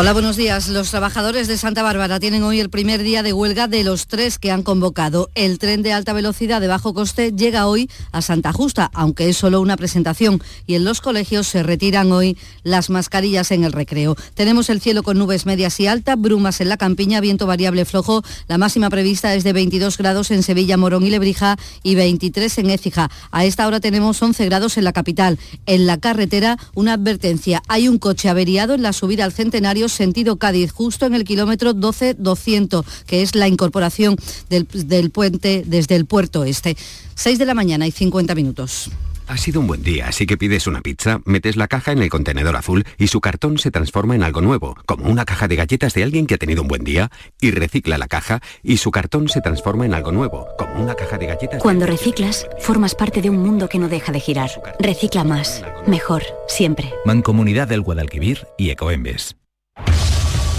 [0.00, 0.68] Hola, buenos días.
[0.68, 4.38] Los trabajadores de Santa Bárbara tienen hoy el primer día de huelga de los tres
[4.38, 5.28] que han convocado.
[5.34, 9.36] El tren de alta velocidad de bajo coste llega hoy a Santa Justa, aunque es
[9.36, 10.40] solo una presentación.
[10.68, 14.14] Y en los colegios se retiran hoy las mascarillas en el recreo.
[14.34, 18.22] Tenemos el cielo con nubes medias y altas, brumas en la campiña, viento variable flojo.
[18.46, 22.70] La máxima prevista es de 22 grados en Sevilla, Morón y Lebrija y 23 en
[22.70, 23.10] Écija.
[23.32, 25.40] A esta hora tenemos 11 grados en la capital.
[25.66, 27.64] En la carretera, una advertencia.
[27.66, 31.74] Hay un coche averiado en la subida al centenario sentido Cádiz, justo en el kilómetro
[31.74, 34.16] 12-200, que es la incorporación
[34.48, 36.76] del, del puente desde el puerto este.
[37.14, 38.90] 6 de la mañana y 50 minutos.
[39.28, 42.08] Ha sido un buen día, así que pides una pizza, metes la caja en el
[42.08, 45.92] contenedor azul y su cartón se transforma en algo nuevo, como una caja de galletas
[45.92, 49.28] de alguien que ha tenido un buen día, y recicla la caja y su cartón
[49.28, 51.62] se transforma en algo nuevo, como una caja de galletas.
[51.62, 54.50] Cuando reciclas, formas parte de un mundo que no deja de girar.
[54.80, 56.90] Recicla más, mejor, siempre.
[57.04, 59.37] Mancomunidad del Guadalquivir y Ecoembes.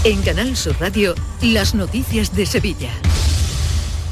[0.02, 2.88] En Canal Sur Radio, las noticias de Sevilla.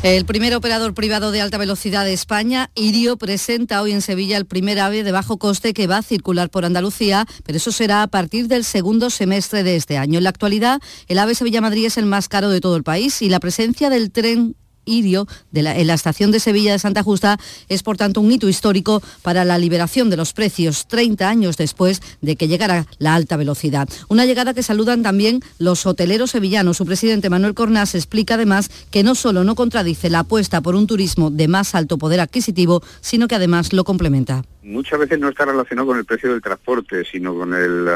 [0.03, 4.45] El primer operador privado de alta velocidad de España, Irio, presenta hoy en Sevilla el
[4.45, 8.07] primer AVE de bajo coste que va a circular por Andalucía, pero eso será a
[8.07, 10.19] partir del segundo semestre de este año.
[10.19, 13.31] En la actualidad, el AVE Sevilla-Madrid es el más caro de todo el país y
[13.31, 14.57] la presencia del tren
[14.89, 18.32] Irio de la, en la estación de Sevilla de Santa Justa es por tanto un
[18.32, 23.14] hito histórico para la liberación de los precios 30 años después de que llegara la
[23.14, 23.89] alta velocidad.
[24.09, 26.76] Una llegada que saludan también los hoteleros sevillanos.
[26.76, 30.86] Su presidente Manuel Cornás explica además que no solo no contradice la apuesta por un
[30.86, 35.47] turismo de más alto poder adquisitivo, sino que además lo complementa muchas veces no está
[35.47, 37.89] relacionado con el precio del transporte, sino con el,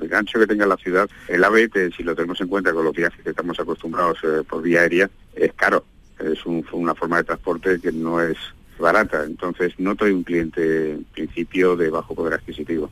[0.00, 1.08] el gancho que tenga la ciudad.
[1.28, 4.62] El AVE, si lo tenemos en cuenta con los viajes que estamos acostumbrados eh, por
[4.62, 5.84] vía aérea, es caro
[6.18, 8.36] es un, una forma de transporte que no es
[8.78, 9.24] barata.
[9.24, 12.90] Entonces no soy un cliente en principio de bajo poder adquisitivo.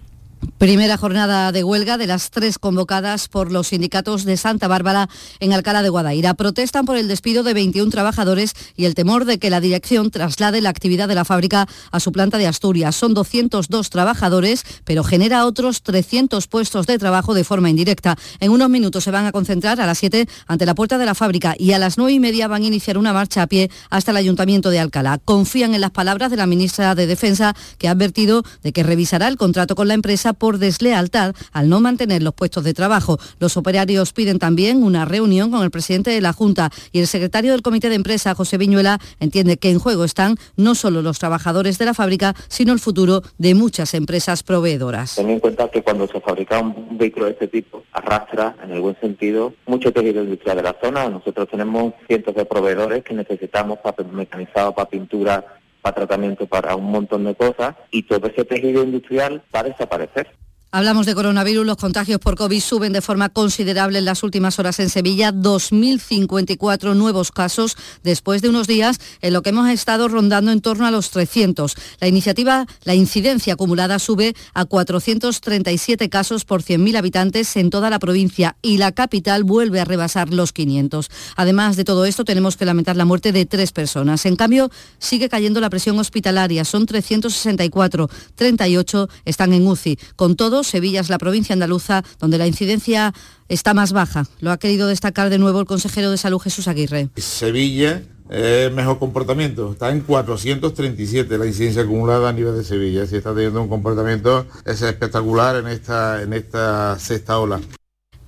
[0.59, 5.09] Primera jornada de huelga de las tres convocadas por los sindicatos de Santa Bárbara
[5.41, 6.35] en Alcalá de Guadaira.
[6.35, 10.61] Protestan por el despido de 21 trabajadores y el temor de que la dirección traslade
[10.61, 12.95] la actividad de la fábrica a su planta de Asturias.
[12.95, 18.17] Son 202 trabajadores, pero genera otros 300 puestos de trabajo de forma indirecta.
[18.39, 21.15] En unos minutos se van a concentrar a las 7 ante la puerta de la
[21.15, 24.11] fábrica y a las 9 y media van a iniciar una marcha a pie hasta
[24.11, 25.19] el Ayuntamiento de Alcalá.
[25.25, 29.29] Confían en las palabras de la ministra de Defensa, que ha advertido de que revisará
[29.29, 33.19] el contrato con la empresa por deslealtad al no mantener los puestos de trabajo.
[33.39, 37.53] Los operarios piden también una reunión con el presidente de la Junta y el secretario
[37.53, 41.79] del Comité de Empresa, José Viñuela, entiende que en juego están no solo los trabajadores
[41.79, 45.17] de la fábrica, sino el futuro de muchas empresas proveedoras.
[45.17, 48.81] Ten en cuenta que cuando se fabrica un vehículo de este tipo, arrastra, en el
[48.81, 51.09] buen sentido, mucho tejido industrial de la zona.
[51.09, 56.91] Nosotros tenemos cientos de proveedores que necesitamos para mecanizado, para pintura, para tratamiento, para un
[56.91, 60.31] montón de cosas, y todo ese tejido industrial va a desaparecer.
[60.75, 64.81] Hablamos de coronavirus, los contagios por COVID suben de forma considerable en las últimas horas
[64.81, 70.51] en Sevilla, 2.054 nuevos casos después de unos días en lo que hemos estado rondando
[70.51, 71.75] en torno a los 300.
[72.01, 77.99] La iniciativa, la incidencia acumulada sube a 437 casos por 100.000 habitantes en toda la
[77.99, 81.11] provincia y la capital vuelve a rebasar los 500.
[81.37, 84.25] Además de todo esto, tenemos que lamentar la muerte de tres personas.
[84.25, 89.99] En cambio, sigue cayendo la presión hospitalaria, son 364, 38 están en UCI.
[90.17, 93.13] Con Sevilla es la provincia andaluza donde la incidencia
[93.49, 94.27] está más baja.
[94.41, 97.09] Lo ha querido destacar de nuevo el consejero de Salud Jesús Aguirre.
[97.17, 99.73] Sevilla es mejor comportamiento.
[99.73, 103.07] Está en 437 la incidencia acumulada a nivel de Sevilla.
[103.07, 107.61] Si está teniendo un comportamiento es espectacular en esta, en esta sexta ola.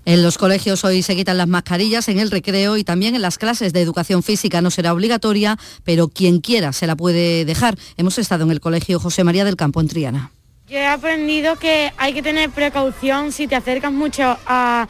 [0.06, 3.38] En los colegios hoy se quitan las mascarillas en el recreo y también en las
[3.38, 7.78] clases de educación física no será obligatoria, pero quien quiera se la puede dejar.
[7.96, 10.30] Hemos estado en el colegio José María del Campo en Triana.
[10.66, 14.88] Yo he aprendido que hay que tener precaución si te acercas mucho a,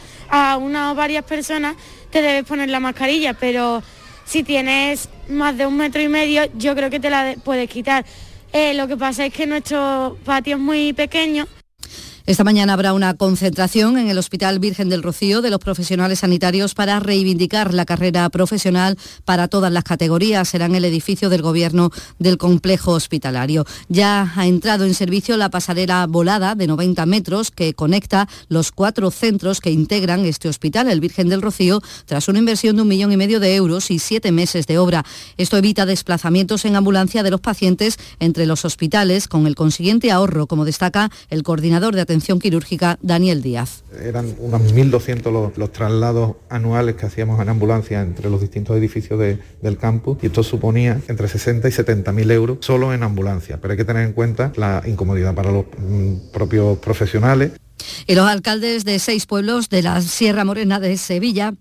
[0.61, 1.75] una o varias personas,
[2.11, 3.83] te debes poner la mascarilla, pero
[4.25, 8.05] si tienes más de un metro y medio, yo creo que te la puedes quitar.
[8.53, 11.49] Eh, lo que pasa es que nuestro patio es muy pequeño
[12.27, 16.73] esta mañana habrá una concentración en el Hospital Virgen del Rocío de los profesionales sanitarios
[16.73, 18.97] para reivindicar la carrera profesional
[19.27, 20.49] para todas las categorías.
[20.49, 23.67] Será en el edificio del Gobierno del complejo hospitalario.
[23.91, 29.11] Ya ha entrado en servicio la pasarela volada de 90 metros que conecta los cuatro
[29.11, 33.13] centros que integran este hospital, el Virgen del Rocío, tras una inversión de un millón
[33.13, 35.05] y medio de euros y siete meses de obra.
[35.37, 40.47] Esto evita desplazamientos en ambulancia de los pacientes entre los hospitales, con el consiguiente ahorro,
[40.47, 43.83] como destaca el coordinador de atención atención quirúrgica Daniel Díaz.
[44.01, 49.79] Eran unos 1.200 los, traslados anuales que hacíamos en ambulancia entre los distintos edificios del
[49.79, 53.59] campus y esto suponía entre 60 y 70 mil euros solo en ambulancia.
[53.61, 57.51] Pero hay que tener en cuenta la incomodidad para los mm, propios profesionales.
[58.07, 61.55] Y los alcaldes de seis pueblos de la Sierra Morena de Sevilla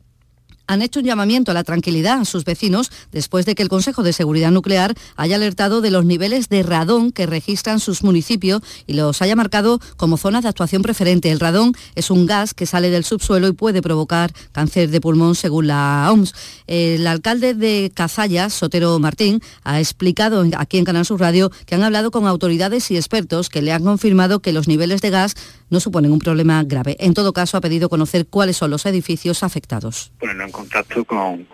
[0.67, 4.03] han hecho un llamamiento a la tranquilidad a sus vecinos después de que el Consejo
[4.03, 8.93] de Seguridad Nuclear haya alertado de los niveles de radón que registran sus municipios y
[8.93, 11.31] los haya marcado como zonas de actuación preferente.
[11.31, 15.35] El radón es un gas que sale del subsuelo y puede provocar cáncer de pulmón
[15.35, 16.33] según la OMS.
[16.67, 21.83] El alcalde de Cazalla, Sotero Martín, ha explicado aquí en Canal Sur Radio que han
[21.83, 25.35] hablado con autoridades y expertos que le han confirmado que los niveles de gas
[25.73, 26.95] no suponen un problema grave.
[26.99, 30.13] En todo caso, ha pedido conocer cuáles son los edificios afectados
[30.51, 31.45] contacto con,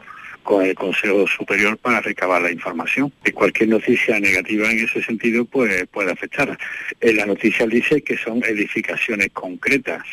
[0.44, 3.12] con el Consejo Superior para recabar la información.
[3.26, 6.58] Y cualquier noticia negativa en ese sentido pues, puede afectar.
[7.00, 10.04] En la noticia dice que son edificaciones concretas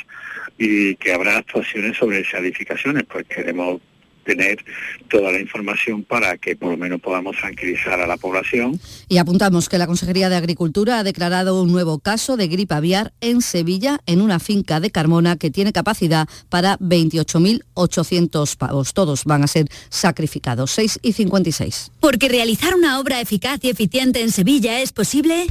[0.57, 3.81] y que habrá actuaciones sobre esas edificaciones, pues queremos
[4.27, 4.63] tener
[5.09, 8.79] toda la información para que por lo menos podamos tranquilizar a la población.
[9.09, 13.13] Y apuntamos que la Consejería de Agricultura ha declarado un nuevo caso de gripe aviar
[13.21, 18.93] en Sevilla, en una finca de Carmona que tiene capacidad para 28.800 pavos.
[18.93, 21.93] Todos van a ser sacrificados, 6 y 56.
[22.01, 25.47] Porque realizar una obra eficaz y eficiente en Sevilla es posible.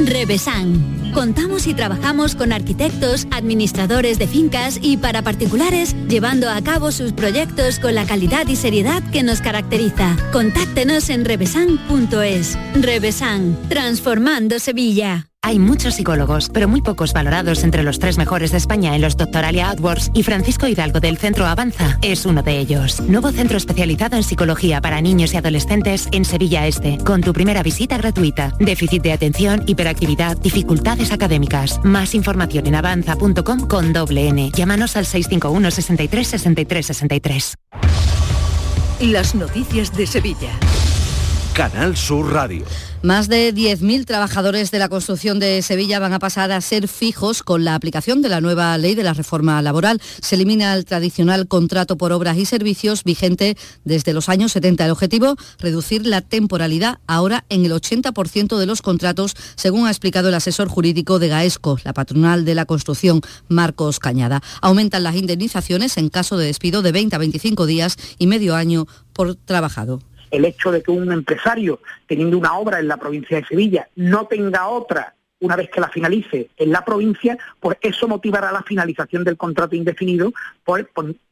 [0.00, 1.12] Revesan.
[1.12, 7.12] Contamos y trabajamos con arquitectos, administradores de fincas y para particulares, llevando a cabo sus
[7.12, 10.16] proyectos con la calidad y seriedad que nos caracteriza.
[10.32, 12.58] Contáctenos en revesan.es.
[12.74, 15.28] Revesan, transformando Sevilla.
[15.46, 19.18] Hay muchos psicólogos, pero muy pocos valorados entre los tres mejores de España en los
[19.18, 23.02] Doctoralia AdWords y Francisco Hidalgo del Centro Avanza es uno de ellos.
[23.02, 27.62] Nuevo centro especializado en psicología para niños y adolescentes en Sevilla Este, con tu primera
[27.62, 28.54] visita gratuita.
[28.58, 31.78] Déficit de atención, hiperactividad, dificultades académicas.
[31.84, 34.50] Más información en avanza.com con doble N.
[34.50, 37.54] Llámanos al 651 63 63 63.
[39.00, 40.52] Las noticias de Sevilla.
[41.52, 42.64] Canal Sur Radio.
[43.04, 47.42] Más de 10.000 trabajadores de la construcción de Sevilla van a pasar a ser fijos
[47.42, 50.00] con la aplicación de la nueva ley de la reforma laboral.
[50.22, 54.86] Se elimina el tradicional contrato por obras y servicios vigente desde los años 70.
[54.86, 60.30] El objetivo, reducir la temporalidad ahora en el 80% de los contratos, según ha explicado
[60.30, 64.42] el asesor jurídico de GAESCO, la patronal de la construcción, Marcos Cañada.
[64.62, 68.86] Aumentan las indemnizaciones en caso de despido de 20 a 25 días y medio año
[69.12, 70.00] por trabajado
[70.34, 74.26] el hecho de que un empresario, teniendo una obra en la provincia de Sevilla, no
[74.26, 79.24] tenga otra una vez que la finalice en la provincia, pues eso motivará la finalización
[79.24, 80.32] del contrato indefinido,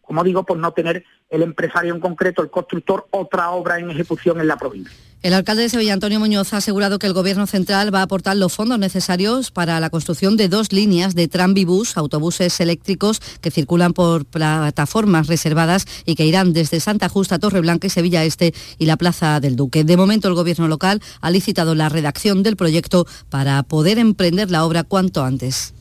[0.02, 4.40] como digo, por no tener el empresario en concreto, el constructor, otra obra en ejecución
[4.40, 5.11] en la provincia.
[5.22, 8.36] El alcalde de Sevilla, Antonio Muñoz, ha asegurado que el Gobierno central va a aportar
[8.36, 13.92] los fondos necesarios para la construcción de dos líneas de tranvibús, autobuses eléctricos que circulan
[13.92, 18.96] por plataformas reservadas y que irán desde Santa Justa, Torreblanca y Sevilla Este y la
[18.96, 19.84] Plaza del Duque.
[19.84, 24.64] De momento, el Gobierno local ha licitado la redacción del proyecto para poder emprender la
[24.64, 25.72] obra cuanto antes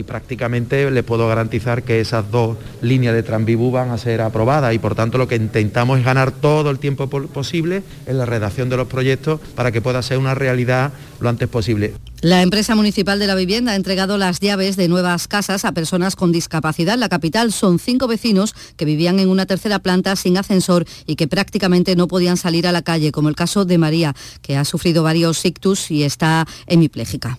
[0.00, 4.74] y prácticamente le puedo garantizar que esas dos líneas de Transbibú van a ser aprobadas
[4.74, 8.68] y por tanto lo que intentamos es ganar todo el tiempo posible en la redacción
[8.70, 11.92] de los proyectos para que pueda ser una realidad lo antes posible.
[12.22, 16.16] La empresa municipal de la vivienda ha entregado las llaves de nuevas casas a personas
[16.16, 16.98] con discapacidad.
[16.98, 21.28] La capital son cinco vecinos que vivían en una tercera planta sin ascensor y que
[21.28, 25.02] prácticamente no podían salir a la calle, como el caso de María, que ha sufrido
[25.02, 27.38] varios ictus y está hemipléjica.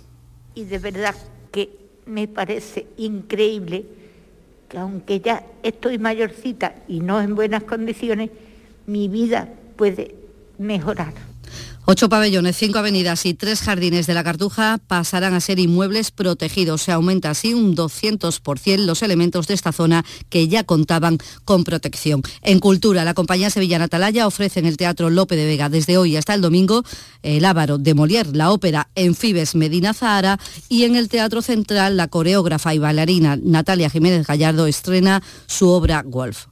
[0.54, 1.16] Y de verdad
[1.52, 1.81] que
[2.12, 3.86] me parece increíble
[4.70, 8.30] que aunque ya estoy mayorcita y no en buenas condiciones,
[8.86, 9.48] mi vida
[9.78, 10.16] puede
[10.58, 11.31] mejorar.
[11.86, 16.84] Ocho pabellones, cinco avenidas y tres jardines de la Cartuja pasarán a ser inmuebles protegidos.
[16.84, 22.22] Se aumenta así un 200% los elementos de esta zona que ya contaban con protección.
[22.44, 26.18] En cultura, la compañía sevillana Atalaya ofrece en el Teatro Lope de Vega desde hoy
[26.18, 26.84] hasta el domingo
[27.24, 31.98] el Ávaro de Molière, la ópera en Fibes Medina Zahara y en el Teatro Central
[31.98, 36.46] la coreógrafa y bailarina Natalia Jiménez Gallardo estrena su obra Wolf.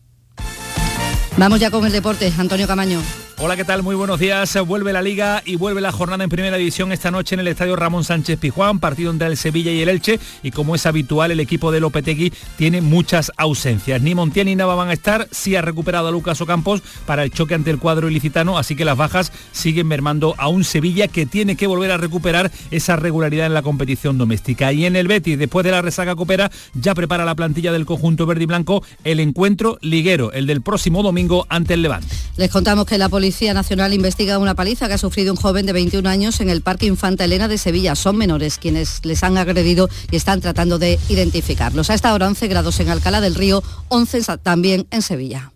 [1.38, 2.34] Vamos ya con el deporte.
[2.38, 3.02] Antonio Camaño.
[3.42, 3.84] Hola, ¿qué tal?
[3.84, 4.58] Muy buenos días.
[4.68, 7.78] Vuelve la Liga y vuelve la jornada en Primera División esta noche en el Estadio
[7.78, 10.20] Ramón Sánchez Pijuán, partido entre el Sevilla y el Elche.
[10.44, 14.02] Y como es habitual, el equipo de Lopetegui tiene muchas ausencias.
[14.02, 15.30] Ni Montiel ni Nava van a estar.
[15.32, 18.84] Sí ha recuperado a Lucas Ocampos para el choque ante el cuadro ilicitano, así que
[18.84, 23.46] las bajas siguen mermando a un Sevilla que tiene que volver a recuperar esa regularidad
[23.46, 24.74] en la competición doméstica.
[24.74, 28.26] Y en el Betis, después de la resaca copera, ya prepara la plantilla del conjunto
[28.26, 32.14] verde y blanco el encuentro liguero, el del próximo domingo ante el Levante.
[32.36, 35.68] Les contamos que la policía Policía Nacional investiga una paliza que ha sufrido un joven
[35.68, 37.94] de 21 años en el Parque Infanta Elena de Sevilla.
[37.94, 41.92] Son menores quienes les han agredido y están tratando de identificarlos.
[41.92, 45.52] A esta hora 11 grados en Alcalá del Río, 11 también en Sevilla.